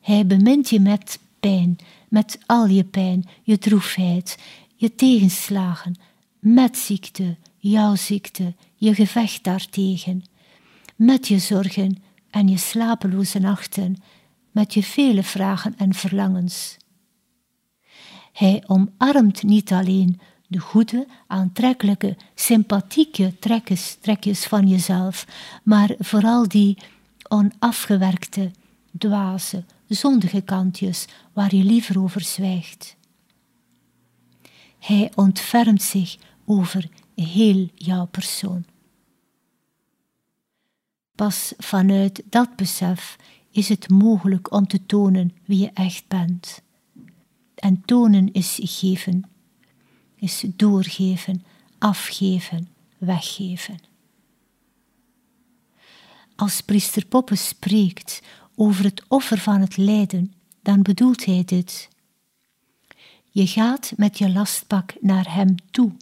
Hij 0.00 0.26
bemint 0.26 0.68
je 0.68 0.80
met 0.80 1.18
pijn, 1.40 1.76
met 2.08 2.38
al 2.46 2.66
je 2.66 2.84
pijn, 2.84 3.24
je 3.42 3.58
droefheid, 3.58 4.38
je 4.76 4.94
tegenslagen, 4.94 5.96
met 6.38 6.76
ziekte, 6.76 7.36
jouw 7.56 7.94
ziekte, 7.94 8.54
je 8.74 8.94
gevecht 8.94 9.44
daartegen, 9.44 10.24
met 10.96 11.28
je 11.28 11.38
zorgen 11.38 12.02
en 12.30 12.48
je 12.48 12.58
slapeloze 12.58 13.38
nachten 13.38 13.96
met 14.54 14.74
je 14.74 14.82
vele 14.82 15.22
vragen 15.22 15.74
en 15.76 15.94
verlangens. 15.94 16.76
Hij 18.32 18.64
omarmt 18.66 19.42
niet 19.42 19.72
alleen 19.72 20.20
de 20.46 20.58
goede, 20.58 21.06
aantrekkelijke, 21.26 22.16
sympathieke 22.34 23.38
trekjes, 23.38 23.96
trekjes 24.00 24.44
van 24.46 24.68
jezelf, 24.68 25.26
maar 25.62 25.94
vooral 25.98 26.48
die 26.48 26.78
onafgewerkte, 27.28 28.50
dwaze, 28.98 29.64
zondige 29.88 30.40
kantjes 30.40 31.06
waar 31.32 31.54
je 31.54 31.64
liever 31.64 32.00
over 32.00 32.20
zwijgt. 32.20 32.96
Hij 34.78 35.12
ontfermt 35.14 35.82
zich 35.82 36.16
over 36.44 36.88
heel 37.14 37.68
jouw 37.74 38.06
persoon. 38.06 38.64
Pas 41.14 41.52
vanuit 41.58 42.22
dat 42.30 42.56
besef 42.56 43.16
is 43.54 43.68
het 43.68 43.90
mogelijk 43.90 44.52
om 44.52 44.66
te 44.66 44.86
tonen 44.86 45.32
wie 45.44 45.58
je 45.58 45.70
echt 45.74 46.08
bent. 46.08 46.62
En 47.54 47.82
tonen 47.84 48.32
is 48.32 48.58
geven, 48.62 49.24
is 50.16 50.44
doorgeven, 50.56 51.44
afgeven, 51.78 52.68
weggeven. 52.98 53.78
Als 56.36 56.60
priester 56.60 57.06
Poppe 57.06 57.36
spreekt 57.36 58.22
over 58.54 58.84
het 58.84 59.02
offer 59.08 59.38
van 59.38 59.60
het 59.60 59.76
lijden, 59.76 60.34
dan 60.62 60.82
bedoelt 60.82 61.24
hij 61.24 61.42
dit. 61.44 61.88
Je 63.30 63.46
gaat 63.46 63.92
met 63.96 64.18
je 64.18 64.30
lastpak 64.30 64.94
naar 65.00 65.34
hem 65.34 65.54
toe, 65.70 65.92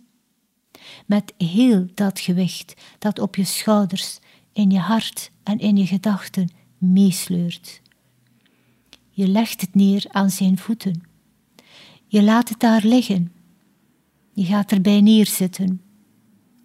met 1.07 1.35
heel 1.39 1.87
dat 1.95 2.21
gewicht 2.21 2.75
dat 2.99 3.19
op 3.19 3.37
je 3.37 3.45
schouders, 3.45 4.19
in 4.53 4.71
je 4.71 4.79
hart 4.79 5.31
en 5.43 5.59
in 5.59 5.77
je 5.77 5.87
gedachten 5.87 6.61
meesleurt. 6.83 7.81
Je 9.11 9.29
legt 9.29 9.61
het 9.61 9.75
neer 9.75 10.05
aan 10.09 10.31
zijn 10.31 10.59
voeten. 10.59 11.03
Je 12.07 12.23
laat 12.23 12.49
het 12.49 12.61
daar 12.61 12.85
liggen. 12.85 13.33
Je 14.33 14.45
gaat 14.45 14.73
erbij 14.73 15.01
neerzitten. 15.01 15.83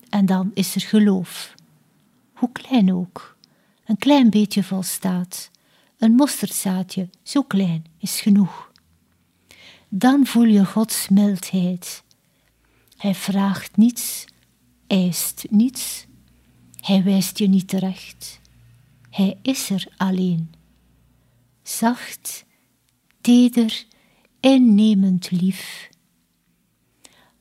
En 0.10 0.26
dan 0.26 0.52
is 0.54 0.76
er 0.76 0.82
geloof. 0.82 1.56
Hoe 2.34 2.52
klein 2.52 2.94
ook. 2.94 3.38
Een 3.86 3.98
klein 3.98 4.30
beetje 4.30 4.64
volstaat. 4.64 5.52
Een 5.98 6.12
mosterdzaadje, 6.12 7.10
zo 7.24 7.44
klein, 7.44 7.86
is 7.98 8.22
genoeg. 8.22 8.72
Dan 9.90 10.26
voel 10.26 10.44
je 10.44 10.66
Gods 10.66 11.10
mildheid. 11.10 12.04
Hij 12.98 13.16
vraagt 13.16 13.78
niets, 13.78 14.26
eist 14.88 15.46
niets. 15.50 16.06
Hij 16.82 17.04
wijst 17.04 17.38
je 17.38 17.48
niet 17.48 17.68
terecht. 17.68 18.40
Hij 19.18 19.40
is 19.42 19.70
er 19.70 19.88
alleen. 19.96 20.54
Zacht, 21.64 22.46
teder, 23.22 23.86
innemend 24.40 25.32
lief. 25.32 25.90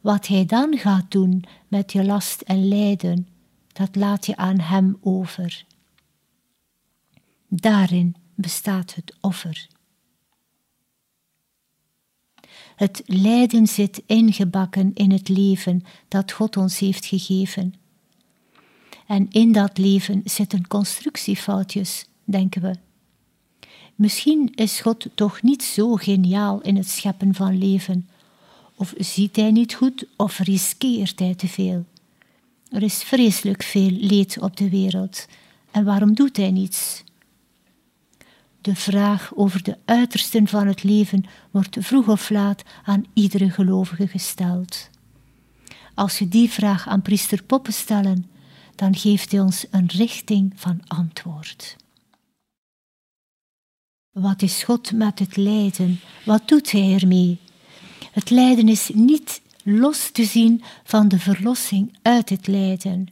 Wat 0.00 0.26
hij 0.26 0.46
dan 0.46 0.78
gaat 0.78 1.10
doen 1.10 1.44
met 1.68 1.92
je 1.92 2.04
last 2.04 2.40
en 2.40 2.68
lijden, 2.68 3.28
dat 3.72 3.96
laat 3.96 4.26
je 4.26 4.36
aan 4.36 4.60
hem 4.60 4.96
over. 5.00 5.64
Daarin 7.48 8.16
bestaat 8.34 8.94
het 8.94 9.16
offer. 9.20 9.66
Het 12.76 13.02
lijden 13.06 13.66
zit 13.66 14.02
ingebakken 14.06 14.94
in 14.94 15.10
het 15.10 15.28
leven 15.28 15.82
dat 16.08 16.32
God 16.32 16.56
ons 16.56 16.78
heeft 16.78 17.06
gegeven. 17.06 17.74
En 19.06 19.26
in 19.30 19.52
dat 19.52 19.78
leven 19.78 20.20
zitten 20.24 20.66
constructiefoutjes, 20.66 22.06
denken 22.24 22.62
we. 22.62 22.74
Misschien 23.94 24.52
is 24.54 24.80
God 24.80 25.08
toch 25.14 25.42
niet 25.42 25.62
zo 25.62 25.94
geniaal 25.94 26.60
in 26.60 26.76
het 26.76 26.88
scheppen 26.88 27.34
van 27.34 27.58
leven, 27.58 28.08
of 28.74 28.94
ziet 28.98 29.36
hij 29.36 29.50
niet 29.50 29.74
goed, 29.74 30.06
of 30.16 30.38
riskeert 30.38 31.18
hij 31.18 31.34
te 31.34 31.48
veel. 31.48 31.84
Er 32.70 32.82
is 32.82 33.02
vreselijk 33.02 33.62
veel 33.62 33.90
leed 33.90 34.38
op 34.40 34.56
de 34.56 34.70
wereld, 34.70 35.26
en 35.70 35.84
waarom 35.84 36.14
doet 36.14 36.36
hij 36.36 36.50
niets? 36.50 37.04
De 38.60 38.74
vraag 38.74 39.32
over 39.34 39.62
de 39.62 39.76
uitersten 39.84 40.48
van 40.48 40.66
het 40.66 40.82
leven 40.82 41.24
wordt 41.50 41.76
vroeg 41.80 42.08
of 42.08 42.30
laat 42.30 42.62
aan 42.84 43.04
iedere 43.12 43.50
gelovige 43.50 44.06
gesteld. 44.08 44.90
Als 45.94 46.18
we 46.18 46.28
die 46.28 46.50
vraag 46.50 46.88
aan 46.88 47.02
priester 47.02 47.42
Poppen 47.42 47.72
stellen, 47.72 48.30
dan 48.76 48.96
geeft 48.96 49.30
hij 49.30 49.40
ons 49.40 49.66
een 49.70 49.86
richting 49.86 50.52
van 50.56 50.80
antwoord. 50.86 51.76
Wat 54.10 54.42
is 54.42 54.62
God 54.62 54.92
met 54.92 55.18
het 55.18 55.36
lijden? 55.36 56.00
Wat 56.24 56.48
doet 56.48 56.70
Hij 56.70 56.94
ermee? 56.94 57.38
Het 58.12 58.30
lijden 58.30 58.68
is 58.68 58.90
niet 58.94 59.40
los 59.62 60.10
te 60.10 60.24
zien 60.24 60.62
van 60.84 61.08
de 61.08 61.18
verlossing 61.18 61.98
uit 62.02 62.28
het 62.28 62.46
lijden. 62.46 63.06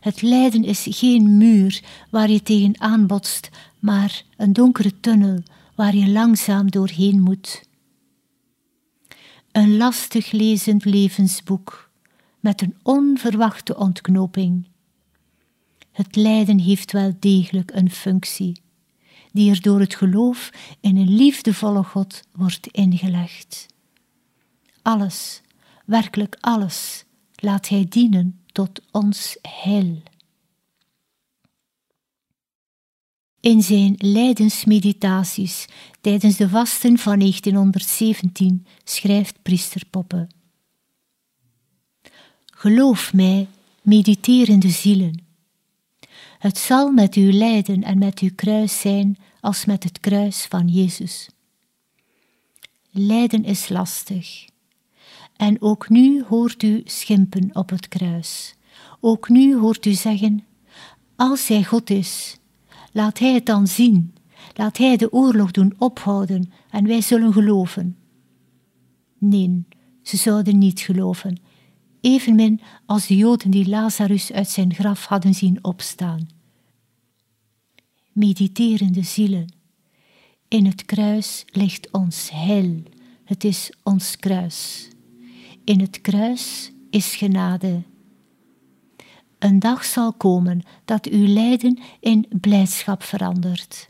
Het 0.00 0.22
lijden 0.22 0.64
is 0.64 0.86
geen 0.90 1.36
muur 1.36 1.82
waar 2.10 2.30
je 2.30 2.42
tegen 2.42 2.80
aanbotst, 2.80 3.50
maar 3.78 4.22
een 4.36 4.52
donkere 4.52 5.00
tunnel 5.00 5.42
waar 5.74 5.94
je 5.94 6.08
langzaam 6.08 6.70
doorheen 6.70 7.20
moet. 7.20 7.62
Een 9.52 9.76
lastig 9.76 10.30
lezend 10.30 10.84
levensboek 10.84 11.89
met 12.40 12.62
een 12.62 12.76
onverwachte 12.82 13.76
ontknoping. 13.76 14.66
Het 15.92 16.16
lijden 16.16 16.58
heeft 16.58 16.92
wel 16.92 17.16
degelijk 17.18 17.70
een 17.74 17.90
functie, 17.90 18.62
die 19.32 19.50
er 19.50 19.60
door 19.60 19.80
het 19.80 19.94
geloof 19.94 20.50
in 20.80 20.96
een 20.96 21.14
liefdevolle 21.14 21.82
God 21.82 22.22
wordt 22.32 22.66
ingelegd. 22.66 23.66
Alles, 24.82 25.42
werkelijk 25.84 26.36
alles, 26.40 27.04
laat 27.34 27.68
Hij 27.68 27.86
dienen 27.88 28.40
tot 28.46 28.80
ons 28.90 29.36
heil. 29.42 30.02
In 33.40 33.62
zijn 33.62 33.94
lijdensmeditaties 33.98 35.66
tijdens 36.00 36.36
de 36.36 36.48
vasten 36.48 36.98
van 36.98 37.18
1917 37.18 38.66
schrijft 38.84 39.42
priester 39.42 39.82
Poppe. 39.90 40.28
Geloof 42.60 43.12
mij, 43.12 43.48
mediterende 43.82 44.68
zielen. 44.68 45.22
Het 46.38 46.58
zal 46.58 46.90
met 46.92 47.14
uw 47.14 47.32
lijden 47.32 47.82
en 47.82 47.98
met 47.98 48.18
uw 48.18 48.30
kruis 48.34 48.80
zijn 48.80 49.18
als 49.40 49.64
met 49.64 49.84
het 49.84 50.00
kruis 50.00 50.44
van 50.44 50.68
Jezus. 50.68 51.30
Lijden 52.90 53.44
is 53.44 53.68
lastig. 53.68 54.44
En 55.36 55.62
ook 55.62 55.88
nu 55.88 56.24
hoort 56.24 56.62
u 56.62 56.82
schimpen 56.84 57.50
op 57.52 57.70
het 57.70 57.88
kruis. 57.88 58.54
Ook 59.00 59.28
nu 59.28 59.56
hoort 59.56 59.86
u 59.86 59.92
zeggen: 59.92 60.44
Als 61.16 61.48
Hij 61.48 61.64
God 61.64 61.90
is, 61.90 62.36
laat 62.92 63.18
Hij 63.18 63.34
het 63.34 63.46
dan 63.46 63.66
zien. 63.66 64.14
Laat 64.54 64.76
Hij 64.76 64.96
de 64.96 65.12
oorlog 65.12 65.50
doen 65.50 65.74
ophouden 65.78 66.52
en 66.70 66.86
wij 66.86 67.00
zullen 67.00 67.32
geloven. 67.32 67.96
Nee, 69.18 69.64
ze 70.02 70.16
zouden 70.16 70.58
niet 70.58 70.80
geloven, 70.80 71.48
evenmin 72.00 72.60
als 72.86 73.06
de 73.06 73.16
Joden 73.16 73.50
die 73.50 73.68
Lazarus 73.68 74.32
uit 74.32 74.48
zijn 74.48 74.74
graf 74.74 75.06
hadden 75.06 75.34
zien 75.34 75.58
opstaan. 75.64 76.28
Mediterende 78.12 79.02
zielen, 79.02 79.52
in 80.48 80.66
het 80.66 80.84
kruis 80.84 81.44
ligt 81.46 81.90
ons 81.90 82.30
heil, 82.32 82.82
het 83.24 83.44
is 83.44 83.72
ons 83.82 84.16
kruis. 84.16 84.88
In 85.64 85.80
het 85.80 86.00
kruis 86.00 86.72
is 86.90 87.14
genade. 87.14 87.82
Een 89.38 89.58
dag 89.58 89.84
zal 89.84 90.12
komen 90.12 90.62
dat 90.84 91.06
uw 91.06 91.26
lijden 91.26 91.78
in 92.00 92.26
blijdschap 92.40 93.02
verandert. 93.02 93.86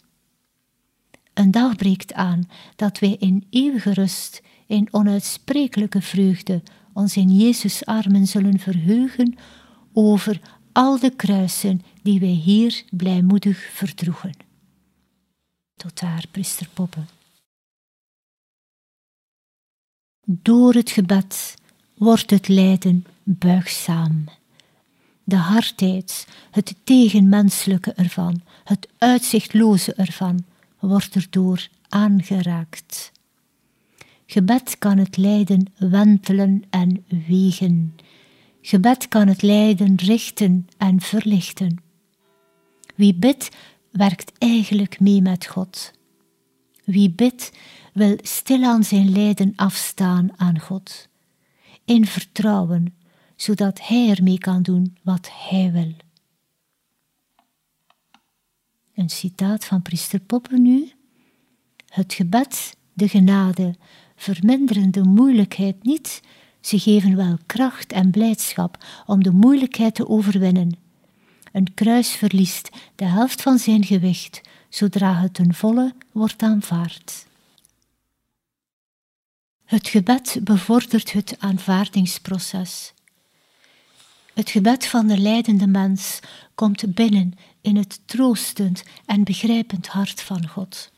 Een 1.34 1.50
dag 1.50 1.76
breekt 1.76 2.12
aan 2.12 2.48
dat 2.76 2.98
wij 2.98 3.16
in 3.18 3.46
eeuwige 3.50 3.92
rust, 3.92 4.42
in 4.66 4.88
onuitsprekelijke 4.90 6.02
vreugde, 6.02 6.62
ons 6.92 7.16
in 7.16 7.36
Jezus' 7.36 7.84
armen 7.84 8.26
zullen 8.26 8.58
verheugen 8.58 9.36
over 9.92 10.40
al 10.72 10.98
de 10.98 11.10
kruisen 11.10 11.82
die 12.02 12.20
wij 12.20 12.28
hier 12.28 12.84
blijmoedig 12.90 13.58
verdroegen. 13.72 14.32
Tot 15.76 16.00
daar, 16.00 16.24
priester 16.30 16.68
Poppen. 16.74 17.08
Door 20.26 20.74
het 20.74 20.90
gebed 20.90 21.54
wordt 21.94 22.30
het 22.30 22.48
lijden 22.48 23.06
buigzaam. 23.22 24.24
De 25.24 25.36
hardheid, 25.36 26.26
het 26.50 26.74
tegenmenselijke 26.84 27.92
ervan, 27.92 28.42
het 28.64 28.88
uitzichtloze 28.98 29.94
ervan, 29.94 30.44
wordt 30.78 31.14
erdoor 31.14 31.68
aangeraakt. 31.88 33.12
Gebed 34.30 34.78
kan 34.78 34.98
het 34.98 35.16
lijden 35.16 35.72
wentelen 35.76 36.62
en 36.70 37.04
wegen. 37.26 37.96
Gebed 38.60 39.08
kan 39.08 39.28
het 39.28 39.42
lijden 39.42 39.96
richten 39.96 40.66
en 40.76 41.00
verlichten. 41.00 41.76
Wie 42.96 43.14
bidt, 43.14 43.48
werkt 43.90 44.32
eigenlijk 44.38 45.00
mee 45.00 45.22
met 45.22 45.46
God. 45.46 45.92
Wie 46.84 47.10
bidt, 47.10 47.52
wil 47.92 48.18
stilaan 48.22 48.84
zijn 48.84 49.10
lijden 49.12 49.52
afstaan 49.56 50.30
aan 50.36 50.60
God 50.60 51.08
in 51.84 52.06
vertrouwen, 52.06 52.98
zodat 53.36 53.86
Hij 53.86 54.10
ermee 54.10 54.38
kan 54.38 54.62
doen 54.62 54.96
wat 55.02 55.30
Hij 55.32 55.72
wil. 55.72 55.94
Een 58.94 59.10
citaat 59.10 59.64
van 59.64 59.82
priester 59.82 60.20
Poppen 60.20 60.62
nu. 60.62 60.92
Het 61.86 62.14
gebed, 62.14 62.76
de 62.92 63.08
genade, 63.08 63.74
verminderen 64.20 64.90
de 64.90 65.02
moeilijkheid 65.02 65.82
niet, 65.82 66.20
ze 66.60 66.78
geven 66.78 67.16
wel 67.16 67.38
kracht 67.46 67.92
en 67.92 68.10
blijdschap 68.10 68.84
om 69.06 69.22
de 69.22 69.30
moeilijkheid 69.30 69.94
te 69.94 70.08
overwinnen. 70.08 70.76
Een 71.52 71.74
kruis 71.74 72.10
verliest 72.10 72.68
de 72.94 73.04
helft 73.04 73.42
van 73.42 73.58
zijn 73.58 73.84
gewicht 73.84 74.40
zodra 74.68 75.14
het 75.14 75.34
ten 75.34 75.54
volle 75.54 75.94
wordt 76.12 76.42
aanvaard. 76.42 77.26
Het 79.64 79.88
gebed 79.88 80.38
bevordert 80.42 81.12
het 81.12 81.36
aanvaardingsproces. 81.38 82.92
Het 84.34 84.50
gebed 84.50 84.86
van 84.86 85.06
de 85.06 85.18
lijdende 85.18 85.66
mens 85.66 86.18
komt 86.54 86.94
binnen 86.94 87.34
in 87.60 87.76
het 87.76 88.00
troostend 88.04 88.82
en 89.06 89.24
begrijpend 89.24 89.86
hart 89.86 90.22
van 90.22 90.48
God. 90.48 90.90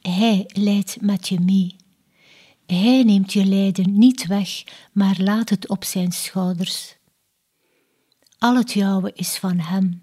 Hij 0.00 0.44
leidt 0.52 1.00
met 1.00 1.28
je 1.28 1.40
mee. 1.40 1.76
Hij 2.76 3.02
neemt 3.02 3.32
je 3.32 3.44
lijden 3.44 3.98
niet 3.98 4.26
weg, 4.26 4.64
maar 4.92 5.16
laat 5.18 5.48
het 5.48 5.68
op 5.68 5.84
zijn 5.84 6.12
schouders. 6.12 6.96
Al 8.38 8.56
het 8.56 8.72
jouwe 8.72 9.12
is 9.14 9.36
van 9.36 9.58
Hem. 9.58 10.02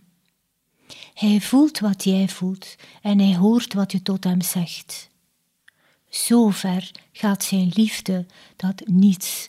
Hij 1.14 1.42
voelt 1.42 1.80
wat 1.80 2.04
jij 2.04 2.28
voelt 2.28 2.76
en 3.02 3.20
hij 3.20 3.36
hoort 3.36 3.74
wat 3.74 3.92
je 3.92 4.02
tot 4.02 4.24
Hem 4.24 4.42
zegt. 4.42 5.10
Zo 6.10 6.50
ver 6.50 6.92
gaat 7.12 7.44
zijn 7.44 7.72
liefde 7.74 8.26
dat 8.56 8.82
niets, 8.86 9.48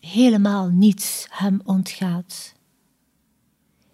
helemaal 0.00 0.68
niets 0.68 1.26
hem 1.30 1.60
ontgaat. 1.64 2.54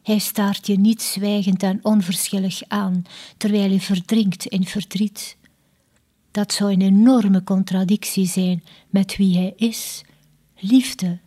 Hij 0.03 0.19
staart 0.19 0.67
je 0.67 0.79
niet 0.79 1.03
zwijgend 1.03 1.63
en 1.63 1.85
onverschillig 1.85 2.63
aan 2.69 3.03
terwijl 3.37 3.71
je 3.71 3.81
verdrinkt 3.81 4.47
in 4.47 4.67
verdriet. 4.67 5.37
Dat 6.37 6.53
zou 6.53 6.73
een 6.73 6.81
enorme 6.81 7.45
contradictie 7.45 8.27
zijn 8.27 8.65
met 8.91 9.17
wie 9.17 9.37
hij 9.37 9.53
is, 9.57 10.03
liefde. 10.57 11.19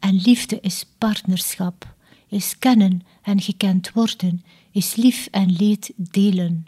En 0.00 0.14
liefde 0.14 0.60
is 0.60 0.84
partnerschap, 0.98 1.94
is 2.28 2.58
kennen 2.58 3.02
en 3.22 3.40
gekend 3.40 3.92
worden, 3.92 4.44
is 4.70 4.94
lief 4.94 5.28
en 5.30 5.52
leed 5.52 5.92
delen. 5.96 6.66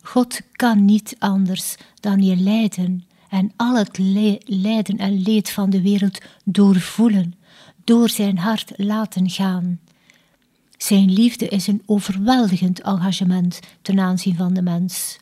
God 0.00 0.40
kan 0.52 0.84
niet 0.84 1.16
anders 1.18 1.76
dan 2.00 2.22
je 2.22 2.36
lijden 2.36 3.04
en 3.28 3.52
al 3.56 3.76
het 3.76 3.98
lijden 4.44 4.98
en 4.98 5.22
leed 5.22 5.50
van 5.50 5.70
de 5.70 5.82
wereld 5.82 6.18
doorvoelen, 6.44 7.34
door 7.84 8.08
zijn 8.08 8.38
hart 8.38 8.72
laten 8.76 9.30
gaan. 9.30 9.80
Zijn 10.76 11.12
liefde 11.12 11.48
is 11.48 11.66
een 11.66 11.82
overweldigend 11.86 12.80
engagement 12.80 13.60
ten 13.82 14.00
aanzien 14.00 14.36
van 14.36 14.54
de 14.54 14.62
mens. 14.62 15.20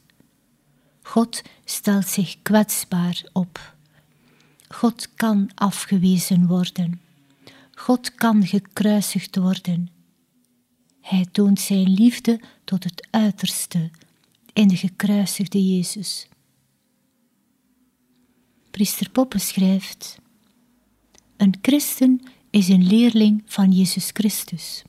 God 1.11 1.43
stelt 1.65 2.07
zich 2.07 2.43
kwetsbaar 2.43 3.25
op. 3.33 3.75
God 4.69 5.15
kan 5.15 5.51
afgewezen 5.55 6.47
worden. 6.47 7.01
God 7.75 8.15
kan 8.15 8.47
gekruisigd 8.47 9.37
worden. 9.37 9.89
Hij 11.01 11.27
toont 11.33 11.61
zijn 11.61 11.93
liefde 11.93 12.41
tot 12.65 12.85
het 12.85 13.09
uiterste 13.11 13.91
in 14.53 14.69
de 14.69 14.77
gekruisigde 14.77 15.77
Jezus. 15.77 16.29
Priester 18.71 19.11
Poppe 19.11 19.39
schrijft: 19.39 20.19
Een 21.37 21.55
christen 21.63 22.23
is 22.51 22.69
een 22.69 22.87
leerling 22.87 23.43
van 23.47 23.73
Jezus 23.73 24.11
Christus. 24.13 24.83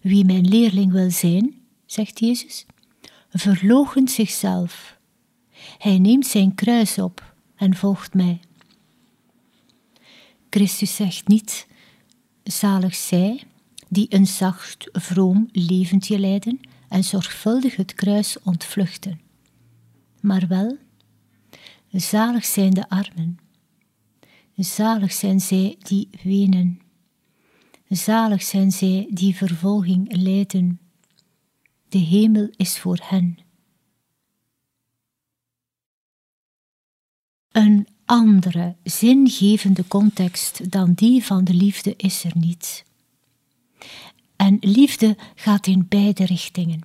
Wie 0.00 0.24
mijn 0.24 0.48
leerling 0.48 0.92
wil 0.92 1.10
zijn, 1.10 1.54
zegt 1.84 2.18
Jezus, 2.18 2.66
verloochent 3.30 4.10
zichzelf. 4.10 4.95
Hij 5.78 5.98
neemt 5.98 6.26
zijn 6.26 6.54
kruis 6.54 6.98
op 6.98 7.34
en 7.56 7.74
volgt 7.74 8.14
mij. 8.14 8.40
Christus 10.50 10.96
zegt 10.96 11.28
niet, 11.28 11.66
zalig 12.42 12.94
zij 12.94 13.42
die 13.88 14.06
een 14.08 14.26
zacht, 14.26 14.88
vroom 14.92 15.48
leventje 15.52 16.18
leiden 16.18 16.60
en 16.88 17.04
zorgvuldig 17.04 17.76
het 17.76 17.94
kruis 17.94 18.42
ontvluchten. 18.42 19.20
Maar 20.20 20.46
wel, 20.48 20.76
zalig 21.90 22.44
zijn 22.44 22.70
de 22.70 22.88
armen, 22.88 23.38
zalig 24.56 25.12
zijn 25.12 25.40
zij 25.40 25.76
die 25.82 26.08
wenen, 26.22 26.80
zalig 27.88 28.42
zijn 28.42 28.72
zij 28.72 29.06
die 29.10 29.36
vervolging 29.36 30.16
lijden. 30.16 30.80
De 31.88 31.98
hemel 31.98 32.48
is 32.56 32.78
voor 32.78 32.98
hen. 33.02 33.38
Een 37.56 37.86
andere, 38.04 38.76
zingevende 38.82 39.88
context 39.88 40.70
dan 40.70 40.92
die 40.92 41.24
van 41.24 41.44
de 41.44 41.54
liefde 41.54 41.94
is 41.96 42.24
er 42.24 42.32
niet. 42.34 42.84
En 44.36 44.56
liefde 44.60 45.16
gaat 45.34 45.66
in 45.66 45.86
beide 45.88 46.24
richtingen. 46.24 46.80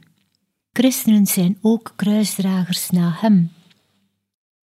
Christenen 0.72 1.26
zijn 1.26 1.58
ook 1.62 1.94
kruisdragers 1.96 2.90
na 2.90 3.18
Hem. 3.20 3.52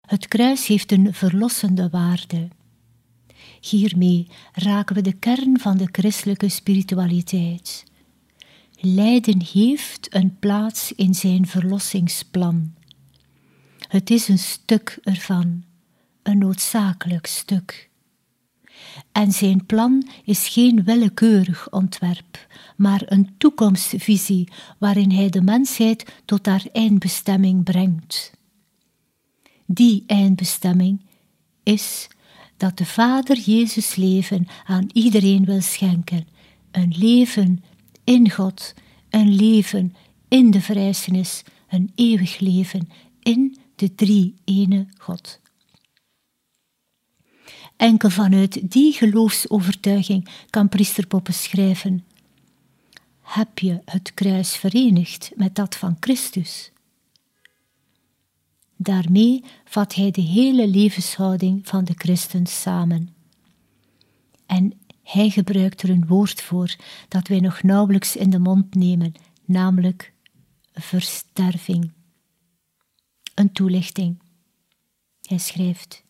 Het 0.01 0.29
kruis 0.29 0.67
heeft 0.67 0.93
een 0.93 1.15
verlossende 1.15 1.89
waarde. 1.89 2.49
Hiermee 3.61 4.27
raken 4.53 4.95
we 4.95 5.03
de 5.03 5.13
kern 5.13 5.61
van 5.61 5.77
de 5.77 5.89
christelijke 5.93 6.49
spiritualiteit. 6.49 7.85
Lijden 8.81 9.43
heeft 9.53 10.15
een 10.15 10.39
plaats 10.39 10.93
in 10.93 11.15
zijn 11.15 11.47
verlossingsplan. 11.47 12.75
Het 13.89 14.11
is 14.11 14.29
een 14.29 14.39
stuk 14.39 14.99
ervan, 15.03 15.65
een 16.27 16.39
noodzakelijk 16.39 17.27
stuk. 17.27 17.91
En 19.12 19.33
zijn 19.33 19.66
plan 19.66 20.09
is 20.24 20.49
geen 20.49 20.85
willekeurig 20.85 21.70
ontwerp, 21.70 22.47
maar 22.77 23.03
een 23.05 23.35
toekomstvisie 23.39 24.49
waarin 24.79 25.11
hij 25.11 25.29
de 25.29 25.43
mensheid 25.43 26.22
tot 26.24 26.47
haar 26.47 26.64
eindbestemming 26.72 27.64
brengt. 27.64 28.33
Die 29.66 30.05
eindbestemming 30.07 31.01
is 31.62 32.09
dat 32.57 32.79
de 32.79 32.87
Vader 32.87 33.39
Jezus 33.39 33.97
leven 33.97 34.47
aan 34.64 34.87
iedereen 34.93 35.45
wil 35.45 35.61
schenken, 35.61 36.27
een 36.70 36.95
leven 36.99 37.64
in 38.05 38.31
God, 38.31 38.74
een 39.11 39.35
leven 39.35 39.95
in 40.29 40.51
de 40.51 40.61
verrijzenis, 40.61 41.43
een 41.68 41.93
eeuwig 41.95 42.39
leven 42.39 42.89
in 43.20 43.57
de 43.77 43.95
drie 43.95 44.35
ene 44.45 44.87
God. 44.99 45.41
Enkel 47.77 48.11
vanuit 48.11 48.70
die 48.70 48.93
geloofsovertuiging 48.93 50.29
kan 50.51 50.68
priester 50.68 51.07
Poppe 51.07 51.33
schrijven: 51.33 52.05
Heb 53.20 53.59
je 53.59 53.81
het 53.85 54.14
kruis 54.14 54.57
verenigd 54.57 55.31
met 55.35 55.55
dat 55.55 55.77
van 55.77 55.97
Christus? 56.01 56.70
Daarmee 58.77 59.45
vat 59.64 59.95
hij 59.95 60.11
de 60.11 60.20
hele 60.20 60.68
levenshouding 60.68 61.68
van 61.68 61.85
de 61.85 61.95
christen 61.97 62.47
samen. 62.47 63.14
En 64.47 64.72
hij 65.03 65.31
gebruikt 65.31 65.83
er 65.83 65.91
een 65.91 66.07
woord 66.07 66.43
voor 66.43 66.77
dat 67.09 67.29
wij 67.29 67.41
nog 67.41 67.62
nauwelijks 67.62 68.16
in 68.16 68.31
de 68.31 68.39
mond 68.39 68.74
nemen, 68.74 69.12
namelijk 69.45 70.12
versterving. 70.72 71.93
Een 73.35 73.53
toelichting. 73.53 74.22
Hij 75.22 75.39
schrijft: 75.39 76.05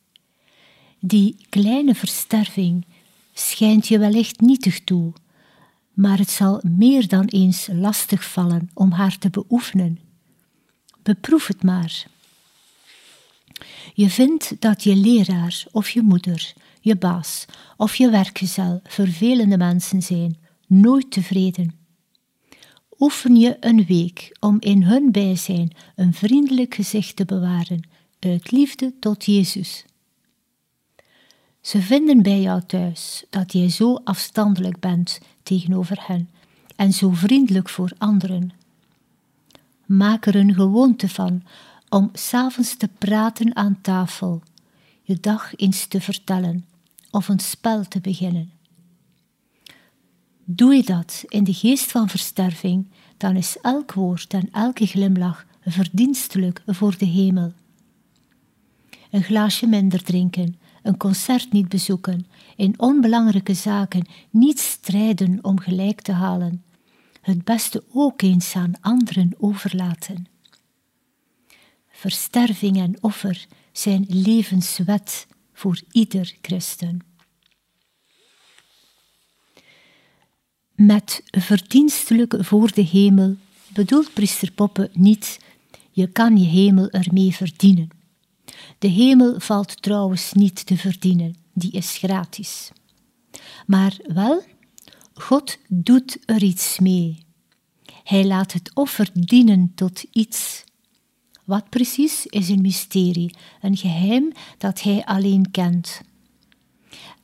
Die 1.00 1.36
kleine 1.48 1.94
versterving 1.94 2.84
schijnt 3.32 3.88
je 3.88 3.98
wellicht 3.98 4.40
nietig 4.40 4.84
toe, 4.84 5.12
maar 5.92 6.18
het 6.18 6.30
zal 6.30 6.60
meer 6.64 7.08
dan 7.08 7.24
eens 7.24 7.68
lastig 7.72 8.24
vallen 8.24 8.70
om 8.74 8.90
haar 8.90 9.18
te 9.18 9.30
beoefenen. 9.30 9.98
Beproef 11.02 11.46
het 11.46 11.62
maar. 11.62 12.06
Je 13.94 14.10
vindt 14.10 14.60
dat 14.60 14.82
je 14.82 14.96
leraar 14.96 15.64
of 15.72 15.90
je 15.90 16.02
moeder, 16.02 16.52
je 16.80 16.96
baas 16.96 17.44
of 17.76 17.94
je 17.94 18.10
werkgezel 18.10 18.80
vervelende 18.84 19.56
mensen 19.56 20.02
zijn, 20.02 20.38
nooit 20.66 21.10
tevreden. 21.10 21.74
Oefen 22.98 23.36
je 23.36 23.56
een 23.60 23.84
week 23.84 24.36
om 24.40 24.56
in 24.60 24.82
hun 24.82 25.12
bijzijn 25.12 25.76
een 25.94 26.14
vriendelijk 26.14 26.74
gezicht 26.74 27.16
te 27.16 27.24
bewaren, 27.24 27.88
uit 28.18 28.50
liefde 28.50 28.94
tot 29.00 29.24
Jezus. 29.24 29.84
Ze 31.66 31.82
vinden 31.82 32.22
bij 32.22 32.40
jou 32.40 32.62
thuis 32.66 33.24
dat 33.30 33.52
jij 33.52 33.68
zo 33.68 33.94
afstandelijk 34.04 34.80
bent 34.80 35.20
tegenover 35.42 36.06
hen 36.06 36.28
en 36.76 36.92
zo 36.92 37.10
vriendelijk 37.10 37.68
voor 37.68 37.92
anderen. 37.98 38.52
Maak 39.86 40.26
er 40.26 40.34
een 40.34 40.54
gewoonte 40.54 41.08
van 41.08 41.42
om 41.88 42.10
s'avonds 42.12 42.76
te 42.76 42.88
praten 42.98 43.56
aan 43.56 43.78
tafel, 43.80 44.42
je 45.02 45.20
dag 45.20 45.56
eens 45.56 45.86
te 45.86 46.00
vertellen 46.00 46.64
of 47.10 47.28
een 47.28 47.40
spel 47.40 47.88
te 47.88 48.00
beginnen. 48.00 48.50
Doe 50.44 50.74
je 50.74 50.82
dat 50.82 51.24
in 51.28 51.44
de 51.44 51.54
geest 51.54 51.90
van 51.90 52.08
versterving, 52.08 52.88
dan 53.16 53.36
is 53.36 53.56
elk 53.62 53.92
woord 53.92 54.34
en 54.34 54.48
elke 54.52 54.86
glimlach 54.86 55.46
verdienstelijk 55.64 56.62
voor 56.66 56.98
de 56.98 57.06
hemel. 57.06 57.52
Een 59.10 59.22
glaasje 59.22 59.66
minder 59.66 60.02
drinken, 60.02 60.58
een 60.86 60.96
concert 60.96 61.52
niet 61.52 61.68
bezoeken, 61.68 62.26
in 62.56 62.74
onbelangrijke 62.76 63.54
zaken 63.54 64.06
niet 64.30 64.58
strijden 64.58 65.38
om 65.42 65.60
gelijk 65.60 66.00
te 66.00 66.12
halen, 66.12 66.64
het 67.20 67.44
beste 67.44 67.84
ook 67.92 68.22
eens 68.22 68.54
aan 68.54 68.80
anderen 68.80 69.34
overlaten. 69.38 70.26
Versterving 71.88 72.76
en 72.76 72.96
offer 73.00 73.46
zijn 73.72 74.04
levenswet 74.08 75.26
voor 75.52 75.82
ieder 75.90 76.36
christen. 76.42 77.00
Met 80.74 81.22
verdienstelijk 81.30 82.36
voor 82.38 82.72
de 82.72 82.82
hemel 82.82 83.36
bedoelt 83.68 84.12
priester 84.12 84.52
Poppe 84.52 84.90
niet 84.92 85.38
je 85.90 86.06
kan 86.06 86.36
je 86.36 86.46
hemel 86.46 86.90
ermee 86.90 87.34
verdienen. 87.34 87.95
De 88.78 88.88
hemel 88.88 89.40
valt 89.40 89.82
trouwens 89.82 90.32
niet 90.32 90.66
te 90.66 90.76
verdienen, 90.76 91.36
die 91.52 91.72
is 91.72 91.96
gratis. 91.96 92.70
Maar 93.66 93.96
wel, 94.06 94.42
God 95.14 95.58
doet 95.68 96.18
er 96.24 96.42
iets 96.42 96.78
mee. 96.78 97.18
Hij 98.04 98.24
laat 98.24 98.52
het 98.52 98.70
offer 98.74 99.10
dienen 99.12 99.72
tot 99.74 100.04
iets. 100.12 100.64
Wat 101.44 101.68
precies 101.68 102.26
is 102.26 102.48
een 102.48 102.60
mysterie, 102.60 103.34
een 103.60 103.76
geheim 103.76 104.32
dat 104.58 104.82
Hij 104.82 105.04
alleen 105.04 105.50
kent. 105.50 106.00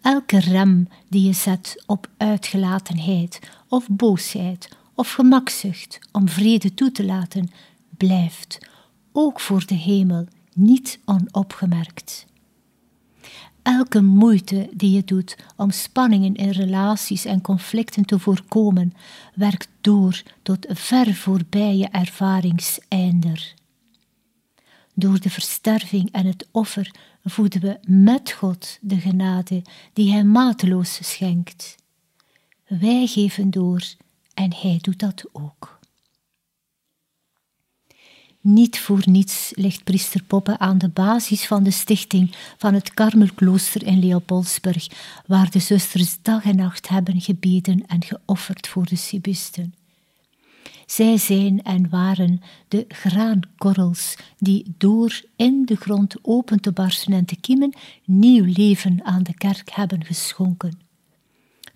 Elke 0.01 0.39
rem 0.39 0.89
die 1.09 1.27
je 1.27 1.33
zet 1.33 1.83
op 1.87 2.09
uitgelatenheid 2.17 3.39
of 3.69 3.89
boosheid 3.89 4.69
of 4.95 5.13
gemakzucht 5.13 5.99
om 6.13 6.29
vrede 6.29 6.75
toe 6.75 6.93
te 6.93 7.05
laten, 7.05 7.51
blijft, 7.97 8.59
ook 9.13 9.41
voor 9.41 9.67
de 9.67 9.75
hemel, 9.75 10.27
niet 10.55 11.01
onopgemerkt. 11.05 12.27
Elke 13.63 14.01
moeite 14.01 14.69
die 14.75 14.91
je 14.91 15.05
doet 15.05 15.37
om 15.57 15.71
spanningen 15.71 16.35
in 16.35 16.51
relaties 16.51 17.25
en 17.25 17.41
conflicten 17.41 18.05
te 18.05 18.19
voorkomen, 18.19 18.93
werkt 19.35 19.69
door 19.81 20.23
tot 20.43 20.67
ver 20.69 21.15
voorbij 21.15 21.77
je 21.77 21.89
ervaringseinder. 21.89 23.55
Door 24.95 25.21
de 25.21 25.31
versterving 25.31 26.13
en 26.13 26.27
het 26.27 26.49
offer 26.51 26.91
voeden 27.25 27.61
we 27.61 27.79
met 27.87 28.31
God 28.31 28.79
de 28.81 28.97
genade 28.97 29.63
die 29.93 30.13
Hij 30.13 30.25
mateloos 30.25 30.99
schenkt. 31.03 31.77
Wij 32.67 33.07
geven 33.07 33.51
door 33.51 33.83
en 34.35 34.55
Hij 34.55 34.79
doet 34.81 34.99
dat 34.99 35.25
ook. 35.33 35.81
Niet 38.43 38.79
voor 38.79 39.03
niets 39.05 39.53
ligt 39.55 39.85
priester 39.85 40.23
Poppe 40.23 40.59
aan 40.59 40.79
de 40.79 40.89
basis 40.89 41.47
van 41.47 41.63
de 41.63 41.71
stichting 41.71 42.35
van 42.59 42.75
het 42.75 42.95
Karmelklooster 42.95 43.87
in 43.87 43.99
Leopoldsburg, 43.99 44.89
waar 45.27 45.51
de 45.51 45.59
zusters 45.59 46.19
dag 46.23 46.45
en 46.45 46.57
nacht 46.57 46.89
hebben 46.89 47.21
gebeden 47.21 47.87
en 47.87 48.05
geofferd 48.05 48.69
voor 48.69 48.87
de 48.87 48.97
Sibisten. 48.97 49.75
Zij 50.87 51.17
zijn 51.17 51.63
en 51.63 51.89
waren 51.89 52.41
de 52.69 52.85
graankorrels 52.89 54.17
die 54.39 54.75
door 54.79 55.23
in 55.37 55.65
de 55.65 55.77
grond 55.77 56.17
open 56.23 56.61
te 56.61 56.73
barsten 56.73 57.13
en 57.13 57.25
te 57.25 57.41
kiemen 57.41 57.75
nieuw 58.05 58.45
leven 58.45 59.05
aan 59.05 59.23
de 59.23 59.35
kerk 59.35 59.71
hebben 59.71 60.05
geschonken. 60.05 60.81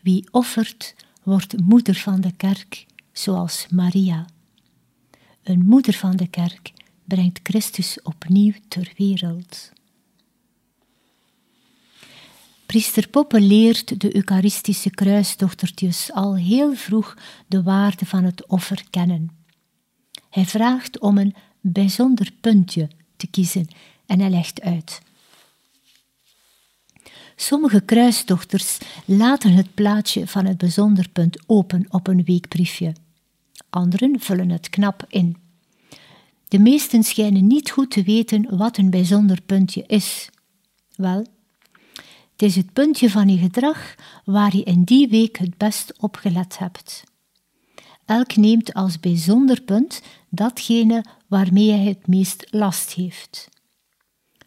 Wie 0.02 0.28
offert, 0.30 0.94
wordt 1.22 1.60
moeder 1.60 1.94
van 1.94 2.20
de 2.20 2.32
kerk, 2.36 2.86
zoals 3.12 3.66
Maria. 3.70 4.26
Een 5.46 5.66
moeder 5.66 5.94
van 5.94 6.16
de 6.16 6.26
kerk 6.26 6.72
brengt 7.04 7.40
Christus 7.42 8.02
opnieuw 8.02 8.52
ter 8.68 8.92
wereld. 8.96 9.72
Priester 12.66 13.08
Poppe 13.08 13.40
leert 13.40 14.00
de 14.00 14.16
Eucharistische 14.16 14.90
kruisdochtertjes 14.90 16.12
al 16.12 16.36
heel 16.36 16.74
vroeg 16.74 17.16
de 17.46 17.62
waarde 17.62 18.06
van 18.06 18.24
het 18.24 18.46
offer 18.46 18.84
kennen. 18.90 19.30
Hij 20.30 20.44
vraagt 20.44 20.98
om 20.98 21.18
een 21.18 21.34
bijzonder 21.60 22.32
puntje 22.40 22.88
te 23.16 23.26
kiezen 23.26 23.68
en 24.06 24.20
hij 24.20 24.30
legt 24.30 24.60
uit. 24.60 25.02
Sommige 27.36 27.80
kruisdochters 27.80 28.78
laten 29.04 29.52
het 29.52 29.74
plaatje 29.74 30.26
van 30.26 30.44
het 30.44 30.58
bijzonder 30.58 31.08
punt 31.08 31.38
open 31.46 31.86
op 31.88 32.06
een 32.06 32.24
weekbriefje. 32.24 32.94
Anderen 33.76 34.20
vullen 34.20 34.50
het 34.50 34.70
knap 34.70 35.04
in. 35.08 35.36
De 36.48 36.58
meesten 36.58 37.02
schijnen 37.02 37.46
niet 37.46 37.70
goed 37.70 37.90
te 37.90 38.02
weten 38.02 38.56
wat 38.56 38.76
een 38.76 38.90
bijzonder 38.90 39.42
puntje 39.42 39.84
is. 39.86 40.28
Wel, 40.94 41.26
het 42.32 42.42
is 42.42 42.56
het 42.56 42.72
puntje 42.72 43.10
van 43.10 43.28
je 43.28 43.38
gedrag 43.38 43.94
waar 44.24 44.56
je 44.56 44.62
in 44.62 44.84
die 44.84 45.08
week 45.08 45.36
het 45.38 45.56
best 45.56 45.92
op 46.00 46.16
gelet 46.16 46.58
hebt. 46.58 47.04
Elk 48.04 48.36
neemt 48.36 48.74
als 48.74 49.00
bijzonder 49.00 49.62
punt 49.62 50.02
datgene 50.28 51.04
waarmee 51.26 51.70
hij 51.70 51.84
het 51.84 52.06
meest 52.06 52.46
last 52.50 52.92
heeft. 52.92 53.48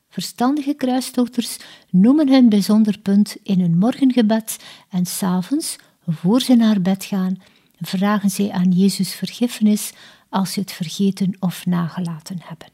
Verstandige 0.09 0.73
kruisdochters 0.73 1.57
noemen 1.89 2.29
hun 2.29 2.49
bijzonder 2.49 2.99
punt 2.99 3.37
in 3.43 3.59
hun 3.59 3.77
morgengebed 3.77 4.57
en 4.89 5.05
s'avonds, 5.05 5.75
voor 6.07 6.41
ze 6.41 6.55
naar 6.55 6.81
bed 6.81 7.05
gaan, 7.05 7.37
vragen 7.81 8.29
zij 8.29 8.51
aan 8.51 8.71
Jezus 8.71 9.13
vergiffenis 9.13 9.91
als 10.29 10.53
ze 10.53 10.59
het 10.59 10.71
vergeten 10.71 11.37
of 11.39 11.65
nagelaten 11.65 12.37
hebben. 12.43 12.67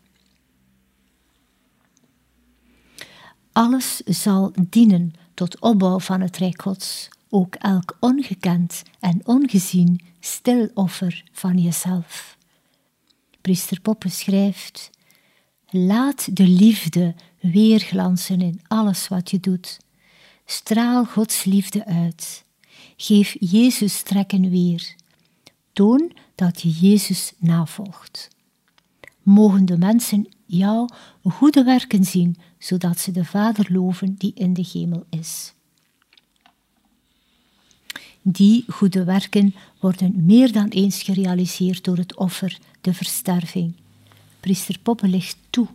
Alles 3.52 3.98
zal 3.98 4.52
dienen 4.70 5.14
tot 5.34 5.60
opbouw 5.60 6.00
van 6.00 6.22
het 6.22 6.38
Rijk 6.38 6.62
Gods, 6.62 7.10
ook 7.30 7.56
elk 7.56 7.98
ongekend 8.00 8.84
en 9.00 9.22
ongezien 9.24 10.02
stil 10.20 10.70
offer 10.74 11.24
van 11.32 11.58
jezelf. 11.58 12.38
Priester 13.42 13.82
Poppe 13.82 14.10
schrijft: 14.10 14.90
Laat 15.70 16.36
de 16.36 16.48
liefde 16.48 17.16
weerglansen 17.40 18.42
in 18.42 18.62
alles 18.68 19.08
wat 19.08 19.32
je 19.32 19.40
doet. 19.40 19.78
Straal 20.46 21.06
Gods 21.06 21.44
liefde 21.44 21.86
uit. 21.86 22.45
Geef 22.98 23.36
Jezus 23.40 24.02
trekken 24.02 24.50
weer. 24.50 24.96
Toon 25.74 26.12
dat 26.36 26.62
je 26.62 26.70
Jezus 26.70 27.34
navolgt. 27.38 28.30
Mogen 29.24 29.66
de 29.66 29.78
mensen 29.78 30.28
jou 30.46 30.90
goede 31.24 31.64
werken 31.64 32.04
zien, 32.04 32.38
zodat 32.58 33.00
ze 33.00 33.12
de 33.12 33.26
Vader 33.26 33.74
loven 33.74 34.16
die 34.18 34.32
in 34.36 34.54
de 34.54 34.66
hemel 34.74 35.06
is. 35.10 35.54
Die 38.22 38.64
goede 38.68 39.04
werken 39.04 39.56
worden 39.80 40.26
meer 40.26 40.52
dan 40.52 40.68
eens 40.68 41.04
gerealiseerd 41.04 41.84
door 41.84 41.98
het 41.98 42.16
offer, 42.16 42.58
de 42.82 42.94
versterving. 42.94 43.76
Priester 44.40 44.80
Poppe 44.80 45.08
ligt 45.08 45.38
toe. 45.50 45.68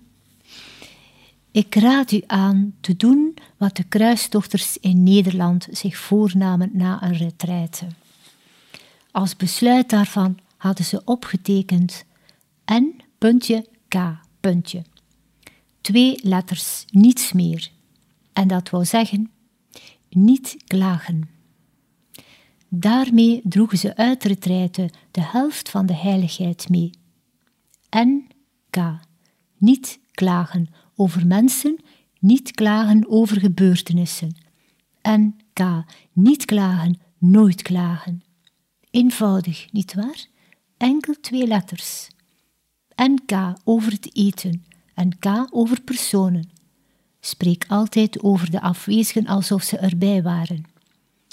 Ik 1.53 1.75
raad 1.75 2.13
u 2.13 2.23
aan 2.27 2.75
te 2.81 2.97
doen 2.97 3.35
wat 3.57 3.77
de 3.77 3.85
kruisdochters 3.85 4.77
in 4.77 5.03
Nederland 5.03 5.69
zich 5.71 5.97
voornamen 5.97 6.71
na 6.73 7.03
een 7.03 7.17
retraite. 7.17 7.87
Als 9.11 9.37
besluit 9.37 9.91
daarvan 9.91 10.39
hadden 10.57 10.85
ze 10.85 11.03
opgetekend 11.05 12.05
N. 12.73 13.03
Puntje 13.19 13.67
K. 13.89 13.95
Puntje. 14.41 14.83
Twee 15.81 16.19
letters, 16.23 16.85
niets 16.91 17.33
meer. 17.33 17.71
En 18.33 18.49
dat 18.49 18.71
wou 18.71 18.85
zeggen, 18.85 19.31
niet 20.09 20.57
klagen. 20.67 21.29
Daarmee 22.69 23.41
droegen 23.45 23.79
ze 23.79 23.97
uit 23.97 24.25
retreite 24.25 24.91
de 25.11 25.23
helft 25.23 25.69
van 25.71 25.87
de 25.87 25.95
heiligheid 25.95 26.69
mee. 26.69 26.91
En 27.89 28.27
K. 28.71 28.77
Niet 29.57 29.99
klagen 30.11 30.69
over 31.01 31.27
mensen, 31.27 31.81
niet 32.19 32.51
klagen 32.51 33.09
over 33.09 33.41
gebeurtenissen. 33.41 34.37
En 35.01 35.37
K. 35.53 35.61
Niet 36.13 36.45
klagen, 36.45 37.01
nooit 37.19 37.63
klagen. 37.63 38.23
Eenvoudig, 38.91 39.73
nietwaar? 39.73 40.27
Enkel 40.77 41.15
twee 41.21 41.47
letters. 41.47 42.09
En 42.95 43.25
K 43.25 43.33
over 43.65 43.93
het 43.93 44.17
eten 44.17 44.65
en 44.95 45.19
K 45.19 45.47
over 45.51 45.81
personen. 45.81 46.51
Spreek 47.21 47.65
altijd 47.69 48.23
over 48.23 48.51
de 48.51 48.61
afwezigen 48.61 49.27
alsof 49.27 49.63
ze 49.63 49.79
erbij 49.79 50.23
waren. 50.23 50.65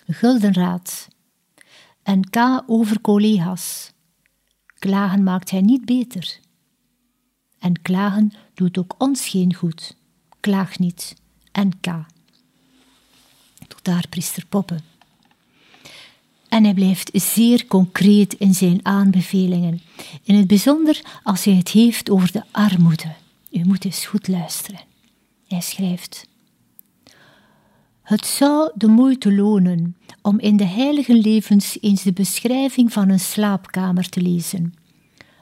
Guldenraad. 0.08 1.08
En 2.04 2.30
K 2.30 2.64
over 2.68 3.02
collega's. 3.02 3.92
Klagen 4.80 5.24
maakt 5.24 5.52
hij 5.52 5.62
niet 5.62 5.86
beter. 5.86 6.40
En 7.60 7.82
klagen 7.82 8.32
doet 8.58 8.78
ook 8.78 8.96
ons 8.98 9.28
geen 9.28 9.54
goed. 9.54 9.96
Klaag 10.40 10.80
niet. 10.80 11.16
En 11.52 11.80
K. 11.80 11.86
Tot 13.68 13.84
daar, 13.84 14.08
priester 14.10 14.46
Poppen. 14.46 14.80
En 16.50 16.64
hij 16.64 16.74
blijft 16.74 17.10
zeer 17.14 17.66
concreet 17.68 18.34
in 18.34 18.54
zijn 18.54 18.86
aanbevelingen, 18.86 19.82
in 20.24 20.36
het 20.36 20.48
bijzonder 20.48 21.02
als 21.24 21.44
hij 21.44 21.54
het 21.54 21.70
heeft 21.70 22.10
over 22.10 22.32
de 22.32 22.44
armoede. 22.52 23.14
U 23.52 23.64
moet 23.64 23.86
eens 23.86 24.06
goed 24.06 24.28
luisteren. 24.28 24.80
Hij 25.48 25.62
schrijft: 25.62 26.28
Het 28.02 28.26
zou 28.26 28.72
de 28.76 28.88
moeite 28.88 29.34
lonen 29.34 29.98
om 30.22 30.40
in 30.40 30.58
de 30.58 30.66
heilige 30.66 31.14
levens 31.14 31.78
eens 31.82 32.04
de 32.04 32.14
beschrijving 32.14 32.94
van 32.94 33.10
een 33.10 33.20
slaapkamer 33.20 34.10
te 34.10 34.22
lezen. 34.22 34.74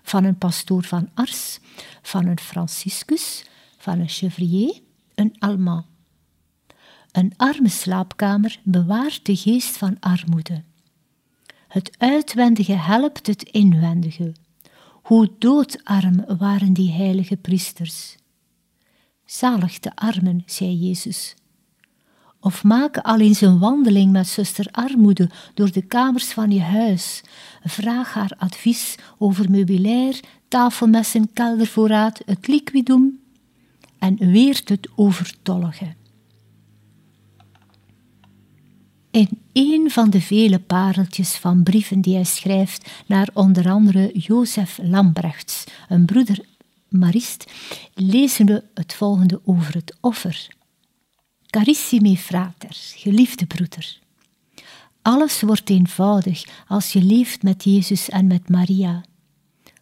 Van 0.06 0.24
een 0.24 0.38
pastoor 0.38 0.84
van 0.84 1.10
Ars, 1.14 1.60
van 2.02 2.26
een 2.26 2.40
Franciscus, 2.40 3.46
van 3.78 4.00
een 4.00 4.10
chevrier, 4.10 4.82
een 5.16 5.36
Allemand. 5.40 5.86
Een 7.12 7.34
arme 7.38 7.70
slaapkamer 7.70 8.60
bewaart 8.64 9.26
de 9.26 9.36
geest 9.36 9.78
van 9.78 10.00
armoede. 10.00 10.64
Het 11.68 11.96
uitwendige 11.98 12.74
helpt 12.74 13.28
het 13.28 13.44
inwendige. 13.44 14.34
Hoe 15.02 15.32
doodarm 15.40 16.38
waren 16.38 16.74
die 16.74 16.92
heilige 16.92 17.38
priesters. 17.38 18.16
Zalig 19.26 19.80
de 19.80 19.96
armen, 19.96 20.44
zei 20.46 20.76
Jezus. 20.76 21.36
Of 22.46 22.64
maak 22.64 22.98
al 22.98 23.20
eens 23.20 23.42
een 23.42 23.60
wandeling 23.60 24.12
met 24.12 24.28
zuster 24.28 24.68
Armoede 24.72 25.30
door 25.54 25.72
de 25.72 25.82
kamers 25.82 26.34
van 26.34 26.52
je 26.52 26.62
huis. 26.62 27.22
Vraag 27.64 28.14
haar 28.14 28.32
advies 28.38 28.96
over 29.18 29.50
meubilair, 29.50 30.20
tafelmessen, 30.48 31.34
keldervoorraad, 31.34 32.22
het 32.26 32.48
liquidum 32.48 33.20
en 34.00 34.18
weert 34.18 34.70
het 34.70 34.90
overtollige. 34.96 35.94
In 39.12 39.30
een 39.54 39.92
van 39.92 40.10
de 40.10 40.22
vele 40.22 40.60
pareltjes 40.60 41.36
van 41.36 41.64
brieven 41.64 42.02
die 42.02 42.16
hij 42.16 42.24
schrijft 42.24 43.04
naar 43.06 43.30
onder 43.34 43.70
andere 43.70 44.12
Jozef 44.14 44.80
Lambrechts, 44.82 45.64
een 45.90 46.06
broeder 46.06 46.46
Marist, 46.90 47.52
lezen 47.94 48.46
we 48.46 48.64
het 48.74 48.94
volgende 48.94 49.42
over 49.46 49.74
het 49.74 49.96
offer. 50.02 50.55
Carissime 51.56 52.18
frater, 52.18 52.70
geliefde 52.96 53.46
broeder. 53.46 54.00
Alles 55.02 55.42
wordt 55.42 55.70
eenvoudig 55.70 56.44
als 56.68 56.94
je 56.94 57.02
leeft 57.04 57.44
met 57.44 57.64
Jezus 57.64 58.10
en 58.10 58.28
met 58.28 58.50
Maria. 58.50 59.04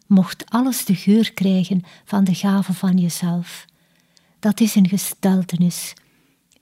Mocht 0.08 0.50
alles 0.50 0.86
de 0.86 0.96
geur 0.96 1.34
krijgen 1.34 1.84
van 2.06 2.24
de 2.24 2.34
gave 2.36 2.74
van 2.74 2.98
jezelf. 2.98 3.66
Dat 4.40 4.60
is 4.60 4.76
een 4.76 4.88
gesteltenis, 4.88 5.94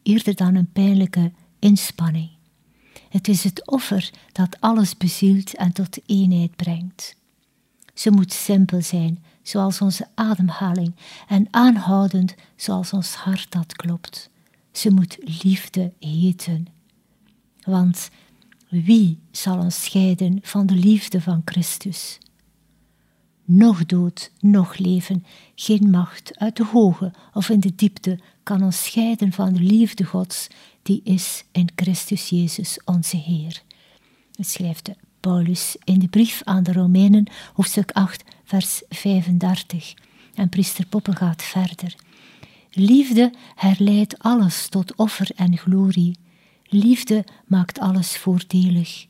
eerder 0.03 0.35
dan 0.35 0.55
een 0.55 0.71
pijnlijke 0.71 1.31
inspanning. 1.59 2.29
Het 3.09 3.27
is 3.27 3.43
het 3.43 3.67
offer 3.67 4.09
dat 4.31 4.57
alles 4.59 4.97
bezielt 4.97 5.55
en 5.55 5.71
tot 5.71 5.97
eenheid 6.05 6.55
brengt. 6.55 7.15
Ze 7.93 8.11
moet 8.11 8.33
simpel 8.33 8.81
zijn, 8.81 9.23
zoals 9.41 9.81
onze 9.81 10.07
ademhaling 10.15 10.95
en 11.27 11.47
aanhoudend 11.49 12.35
zoals 12.55 12.93
ons 12.93 13.13
hart 13.13 13.51
dat 13.51 13.75
klopt. 13.75 14.30
Ze 14.71 14.91
moet 14.91 15.17
liefde 15.43 15.93
heten. 15.99 16.67
Want 17.63 18.09
wie 18.69 19.19
zal 19.31 19.57
ons 19.57 19.83
scheiden 19.83 20.39
van 20.41 20.65
de 20.65 20.75
liefde 20.75 21.21
van 21.21 21.41
Christus? 21.45 22.17
Nog 23.45 23.85
dood, 23.85 24.31
nog 24.39 24.77
leven, 24.77 25.25
geen 25.55 25.89
macht 25.89 26.37
uit 26.39 26.57
de 26.57 26.65
hoge 26.65 27.13
of 27.33 27.49
in 27.49 27.59
de 27.59 27.75
diepte 27.75 28.19
kan 28.43 28.63
ons 28.63 28.83
scheiden 28.83 29.31
van 29.31 29.53
de 29.53 29.59
liefde 29.59 30.03
Gods, 30.03 30.47
die 30.81 31.01
is 31.03 31.43
in 31.51 31.69
Christus 31.75 32.29
Jezus 32.29 32.79
onze 32.85 33.17
Heer. 33.17 33.61
Het 34.35 34.47
schrijft 34.47 34.89
Paulus 35.19 35.75
in 35.83 35.99
de 35.99 36.07
brief 36.07 36.41
aan 36.43 36.63
de 36.63 36.73
Romeinen, 36.73 37.31
hoofdstuk 37.53 37.91
8, 37.91 38.23
vers 38.43 38.81
35. 38.89 39.93
En 40.33 40.49
priester 40.49 40.85
Poppen 40.85 41.15
gaat 41.15 41.43
verder. 41.43 41.95
Liefde 42.73 43.33
herleidt 43.55 44.19
alles 44.19 44.67
tot 44.67 44.95
offer 44.95 45.29
en 45.35 45.57
glorie. 45.57 46.17
Liefde 46.63 47.25
maakt 47.45 47.79
alles 47.79 48.17
voordelig, 48.17 49.05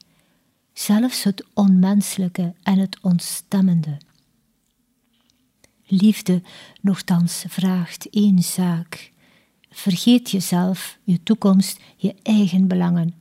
zelfs 0.73 1.23
het 1.23 1.45
onmenselijke 1.53 2.53
en 2.63 2.77
het 2.77 2.97
ontstemmende. 3.01 3.97
Liefde 5.85 6.41
nochtans 6.81 7.43
vraagt 7.47 8.09
één 8.09 8.43
zaak. 8.43 9.11
Vergeet 9.69 10.29
jezelf, 10.31 10.97
je 11.03 11.23
toekomst, 11.23 11.79
je 11.97 12.15
eigen 12.23 12.67
belangen. 12.67 13.13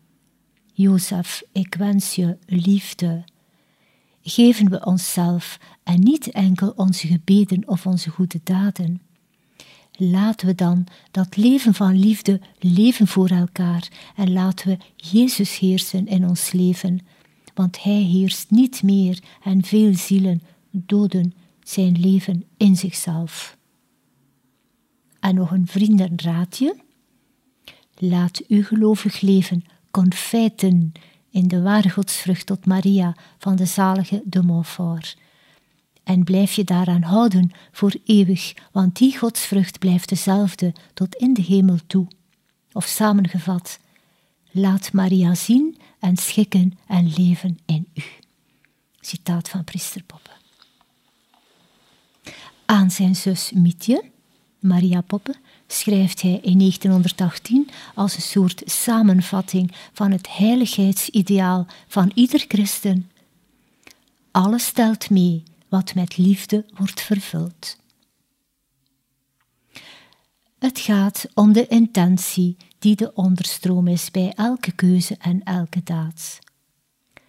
Jozef, 0.72 1.42
ik 1.52 1.74
wens 1.74 2.14
je 2.14 2.38
liefde. 2.46 3.24
Geven 4.22 4.70
we 4.70 4.84
onszelf 4.84 5.58
en 5.82 6.00
niet 6.00 6.30
enkel 6.30 6.72
onze 6.76 7.06
gebeden 7.06 7.68
of 7.68 7.86
onze 7.86 8.10
goede 8.10 8.40
daden. 8.44 9.00
Laten 10.02 10.46
we 10.46 10.54
dan 10.54 10.86
dat 11.10 11.36
leven 11.36 11.74
van 11.74 11.98
liefde 11.98 12.40
leven 12.58 13.06
voor 13.06 13.28
elkaar 13.28 13.88
en 14.16 14.32
laten 14.32 14.68
we 14.68 14.78
Jezus 14.96 15.58
heersen 15.58 16.06
in 16.06 16.28
ons 16.28 16.52
leven, 16.52 17.00
want 17.54 17.82
Hij 17.82 18.00
heerst 18.00 18.50
niet 18.50 18.82
meer 18.82 19.22
en 19.42 19.64
veel 19.64 19.94
zielen 19.94 20.42
doden 20.70 21.34
zijn 21.62 22.00
leven 22.00 22.44
in 22.56 22.76
zichzelf. 22.76 23.56
En 25.20 25.34
nog 25.34 25.50
een 25.50 25.66
vriendenraadje. 25.66 26.76
Laat 27.94 28.42
uw 28.48 28.62
gelovig 28.62 29.20
leven 29.20 29.64
confijten 29.90 30.92
in 31.30 31.48
de 31.48 31.62
ware 31.62 31.90
godsvrucht 31.90 32.46
tot 32.46 32.66
Maria 32.66 33.16
van 33.38 33.56
de 33.56 33.66
zalige 33.66 34.22
de 34.24 34.42
Montfort. 34.42 35.16
En 36.10 36.24
blijf 36.24 36.52
je 36.52 36.64
daaraan 36.64 37.02
houden 37.02 37.50
voor 37.72 37.94
eeuwig, 38.04 38.54
want 38.72 38.96
die 38.96 39.18
godsvrucht 39.18 39.78
blijft 39.78 40.08
dezelfde 40.08 40.72
tot 40.94 41.14
in 41.14 41.34
de 41.34 41.42
hemel 41.42 41.78
toe. 41.86 42.06
Of 42.72 42.84
samengevat, 42.84 43.78
laat 44.50 44.92
Maria 44.92 45.34
zien 45.34 45.78
en 46.00 46.16
schikken 46.16 46.78
en 46.86 47.12
leven 47.16 47.58
in 47.66 47.88
u. 47.94 48.02
Citaat 49.00 49.48
van 49.48 49.64
priester 49.64 50.02
Poppe. 50.02 50.30
Aan 52.64 52.90
zijn 52.90 53.16
zus 53.16 53.50
Mietje, 53.54 54.04
Maria 54.58 55.00
Poppe, 55.00 55.34
schrijft 55.66 56.22
hij 56.22 56.40
in 56.42 56.58
1918 56.58 57.70
als 57.94 58.16
een 58.16 58.22
soort 58.22 58.62
samenvatting 58.64 59.72
van 59.92 60.10
het 60.10 60.36
heiligheidsideaal 60.36 61.66
van 61.88 62.10
ieder 62.14 62.44
christen. 62.48 63.10
Alles 64.30 64.66
stelt 64.66 65.10
mee 65.10 65.42
wat 65.70 65.94
met 65.94 66.16
liefde 66.16 66.64
wordt 66.74 67.00
vervuld. 67.00 67.78
Het 70.58 70.78
gaat 70.78 71.26
om 71.34 71.52
de 71.52 71.66
intentie 71.66 72.56
die 72.78 72.96
de 72.96 73.14
onderstroom 73.14 73.86
is 73.86 74.10
bij 74.10 74.32
elke 74.34 74.72
keuze 74.72 75.16
en 75.18 75.42
elke 75.42 75.82
daad. 75.82 76.38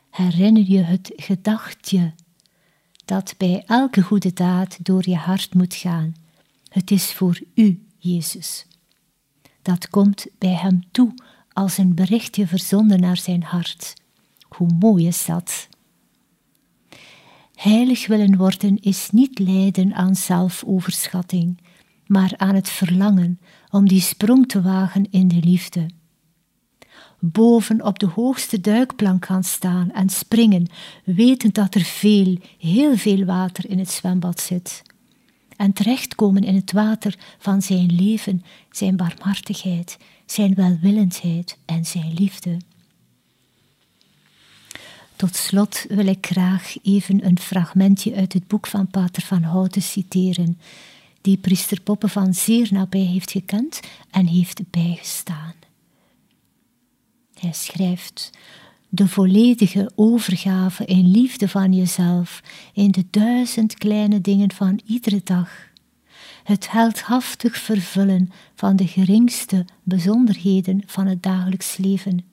Herinner 0.10 0.64
je 0.70 0.82
het 0.82 1.12
gedachtje 1.16 2.14
dat 3.06 3.34
bij 3.38 3.64
elke 3.66 4.02
goede 4.02 4.34
daad 4.34 4.86
door 4.86 5.10
je 5.10 5.16
hart 5.16 5.54
moet 5.54 5.76
gaan. 5.76 6.14
Het 6.70 6.92
is 6.92 7.14
voor 7.14 7.42
u, 7.56 7.86
Jezus. 7.98 8.66
Dat 9.62 9.90
komt 9.90 10.26
bij 10.38 10.54
hem 10.54 10.84
toe 10.92 11.14
als 11.54 11.78
een 11.78 11.96
berichtje 11.96 12.48
verzonden 12.48 13.00
naar 13.00 13.18
zijn 13.18 13.44
hart. 13.44 13.94
Hoe 14.50 14.70
mooi 14.80 15.08
is 15.08 15.26
dat? 15.26 15.68
Heilig 17.62 18.08
willen 18.08 18.38
worden 18.38 18.80
is 18.80 19.10
niet 19.12 19.40
lijden 19.40 19.94
aan 19.94 20.16
zelfoverschatting, 20.16 21.58
maar 22.06 22.34
aan 22.38 22.56
het 22.56 22.70
verlangen 22.70 23.40
om 23.70 23.88
die 23.88 24.02
sprong 24.02 24.48
te 24.48 24.62
wagen 24.62 25.12
in 25.12 25.28
de 25.28 25.40
liefde. 25.40 25.86
Boven 27.20 27.84
op 27.86 28.00
de 28.00 28.06
hoogste 28.06 28.62
duikplank 28.62 29.26
gaan 29.26 29.44
staan 29.44 29.92
en 29.92 30.10
springen, 30.10 30.68
wetend 31.04 31.56
dat 31.56 31.76
er 31.76 31.82
veel, 31.82 32.38
heel 32.58 32.98
veel 32.98 33.26
water 33.26 33.70
in 33.70 33.80
het 33.80 33.92
zwembad 33.92 34.40
zit. 34.40 34.82
En 35.56 35.74
terechtkomen 35.74 36.44
in 36.44 36.56
het 36.56 36.72
water 36.72 37.18
van 37.40 37.62
zijn 37.62 37.96
leven, 37.96 38.44
zijn 38.72 38.96
barmhartigheid, 38.96 39.98
zijn 40.26 40.54
welwillendheid 40.54 41.58
en 41.66 41.86
zijn 41.86 42.14
liefde. 42.14 42.58
Tot 45.22 45.36
slot 45.36 45.86
wil 45.88 46.08
ik 46.08 46.26
graag 46.26 46.76
even 46.84 47.26
een 47.26 47.40
fragmentje 47.40 48.16
uit 48.16 48.34
het 48.34 48.48
boek 48.48 48.68
van 48.68 48.88
Pater 48.88 49.24
van 49.24 49.44
Houten 49.44 49.82
citeren, 49.82 50.60
die 51.22 51.38
priester 51.38 51.82
Poppe 51.82 52.08
van 52.08 52.34
zeer 52.34 52.68
nabij 52.72 53.02
heeft 53.02 53.32
gekend 53.32 53.80
en 54.10 54.26
heeft 54.26 54.62
bijgestaan. 54.70 55.54
Hij 57.40 57.54
schrijft: 57.54 58.30
De 58.90 59.08
volledige 59.08 59.92
overgave 59.96 60.86
in 60.86 61.12
liefde 61.12 61.50
van 61.50 61.74
jezelf, 61.74 62.42
in 62.74 62.92
de 62.92 63.06
duizend 63.10 63.74
kleine 63.74 64.22
dingen 64.22 64.52
van 64.52 64.82
iedere 64.86 65.22
dag. 65.24 65.50
Het 66.44 66.72
heldhaftig 66.72 67.58
vervullen 67.58 68.32
van 68.56 68.76
de 68.76 68.88
geringste 68.88 69.66
bijzonderheden 69.84 70.84
van 70.86 71.08
het 71.08 71.24
dagelijks 71.24 71.78
leven 71.78 72.31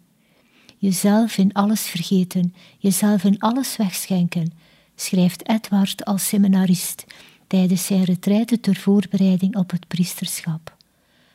jezelf 0.79 1.39
in 1.39 1.53
alles 1.53 1.83
vergeten, 1.83 2.55
jezelf 2.79 3.25
in 3.25 3.39
alles 3.39 3.77
wegschenken, 3.77 4.53
schrijft 4.95 5.49
Edward 5.49 6.05
als 6.05 6.29
seminarist 6.29 7.05
tijdens 7.47 7.87
zijn 7.87 8.05
retraite 8.05 8.61
ter 8.61 8.77
voorbereiding 8.77 9.57
op 9.57 9.71
het 9.71 9.89
priesterschap. 9.89 10.77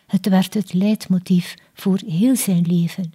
Het 0.08 0.30
werd 0.30 0.54
het 0.54 0.74
leidmotief 0.74 1.56
voor 1.74 2.00
heel 2.06 2.36
zijn 2.36 2.62
leven. 2.62 3.14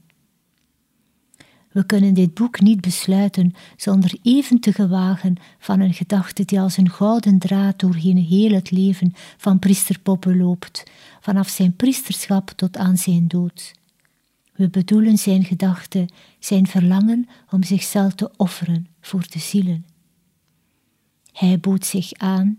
We 1.72 1.86
kunnen 1.86 2.14
dit 2.14 2.34
boek 2.34 2.60
niet 2.60 2.80
besluiten 2.80 3.54
zonder 3.76 4.18
even 4.22 4.60
te 4.60 4.72
gewagen 4.72 5.36
van 5.58 5.80
een 5.80 5.94
gedachte 5.94 6.44
die 6.44 6.60
als 6.60 6.76
een 6.76 6.90
gouden 6.90 7.38
draad 7.38 7.78
doorheen 7.78 8.16
heel 8.16 8.50
het 8.50 8.70
leven 8.70 9.14
van 9.36 9.58
priester 9.58 9.98
Poppe 9.98 10.36
loopt, 10.36 10.82
vanaf 11.20 11.48
zijn 11.48 11.76
priesterschap 11.76 12.50
tot 12.50 12.76
aan 12.76 12.96
zijn 12.96 13.28
dood. 13.28 13.77
We 14.59 14.68
bedoelen 14.68 15.18
zijn 15.18 15.44
gedachte, 15.44 16.09
zijn 16.38 16.66
verlangen 16.66 17.28
om 17.50 17.62
zichzelf 17.62 18.14
te 18.14 18.30
offeren 18.36 18.86
voor 19.00 19.26
de 19.28 19.38
zielen. 19.38 19.86
Hij 21.32 21.61
bood 21.61 21.84
zich 21.84 22.12
aan 22.12 22.59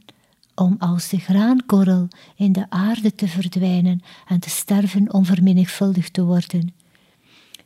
om 0.55 0.75
als 0.77 1.09
de 1.09 1.17
graankorrel 1.17 2.07
in 2.35 2.51
de 2.51 2.69
aarde 2.69 3.15
te 3.15 3.27
verdwijnen 3.27 4.01
en 4.27 4.39
te 4.39 4.49
sterven 4.49 5.13
om 5.13 5.25
vermenigvuldigd 5.25 6.13
te 6.13 6.23
worden. 6.23 6.73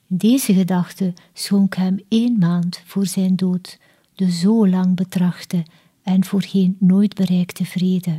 Deze 0.07 0.53
gedachte 0.53 1.13
schonk 1.34 1.75
hem 1.75 1.99
één 2.07 2.38
maand 2.38 2.81
voor 2.86 3.05
zijn 3.05 3.36
dood 3.36 3.79
de 4.15 4.31
zo 4.31 4.67
lang 4.67 4.95
betrachte 4.95 5.65
en 6.03 6.23
voorheen 6.23 6.77
nooit 6.79 7.15
bereikte 7.15 7.65
vrede. 7.65 8.15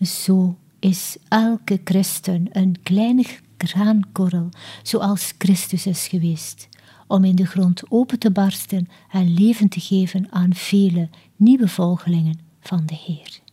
Zo 0.00 0.56
is 0.78 1.16
elke 1.28 1.80
christen 1.84 2.48
een 2.52 2.76
kleine 2.82 3.24
graankorrel, 3.58 4.48
zoals 4.82 5.34
Christus 5.38 5.86
is 5.86 6.08
geweest, 6.08 6.68
om 7.06 7.24
in 7.24 7.36
de 7.36 7.46
grond 7.46 7.82
open 7.88 8.18
te 8.18 8.30
barsten 8.30 8.88
en 9.10 9.34
leven 9.34 9.68
te 9.68 9.80
geven 9.80 10.26
aan 10.30 10.54
vele 10.54 11.08
nieuwe 11.36 11.68
volgelingen 11.68 12.38
van 12.60 12.86
de 12.86 12.94
Heer. 12.94 13.44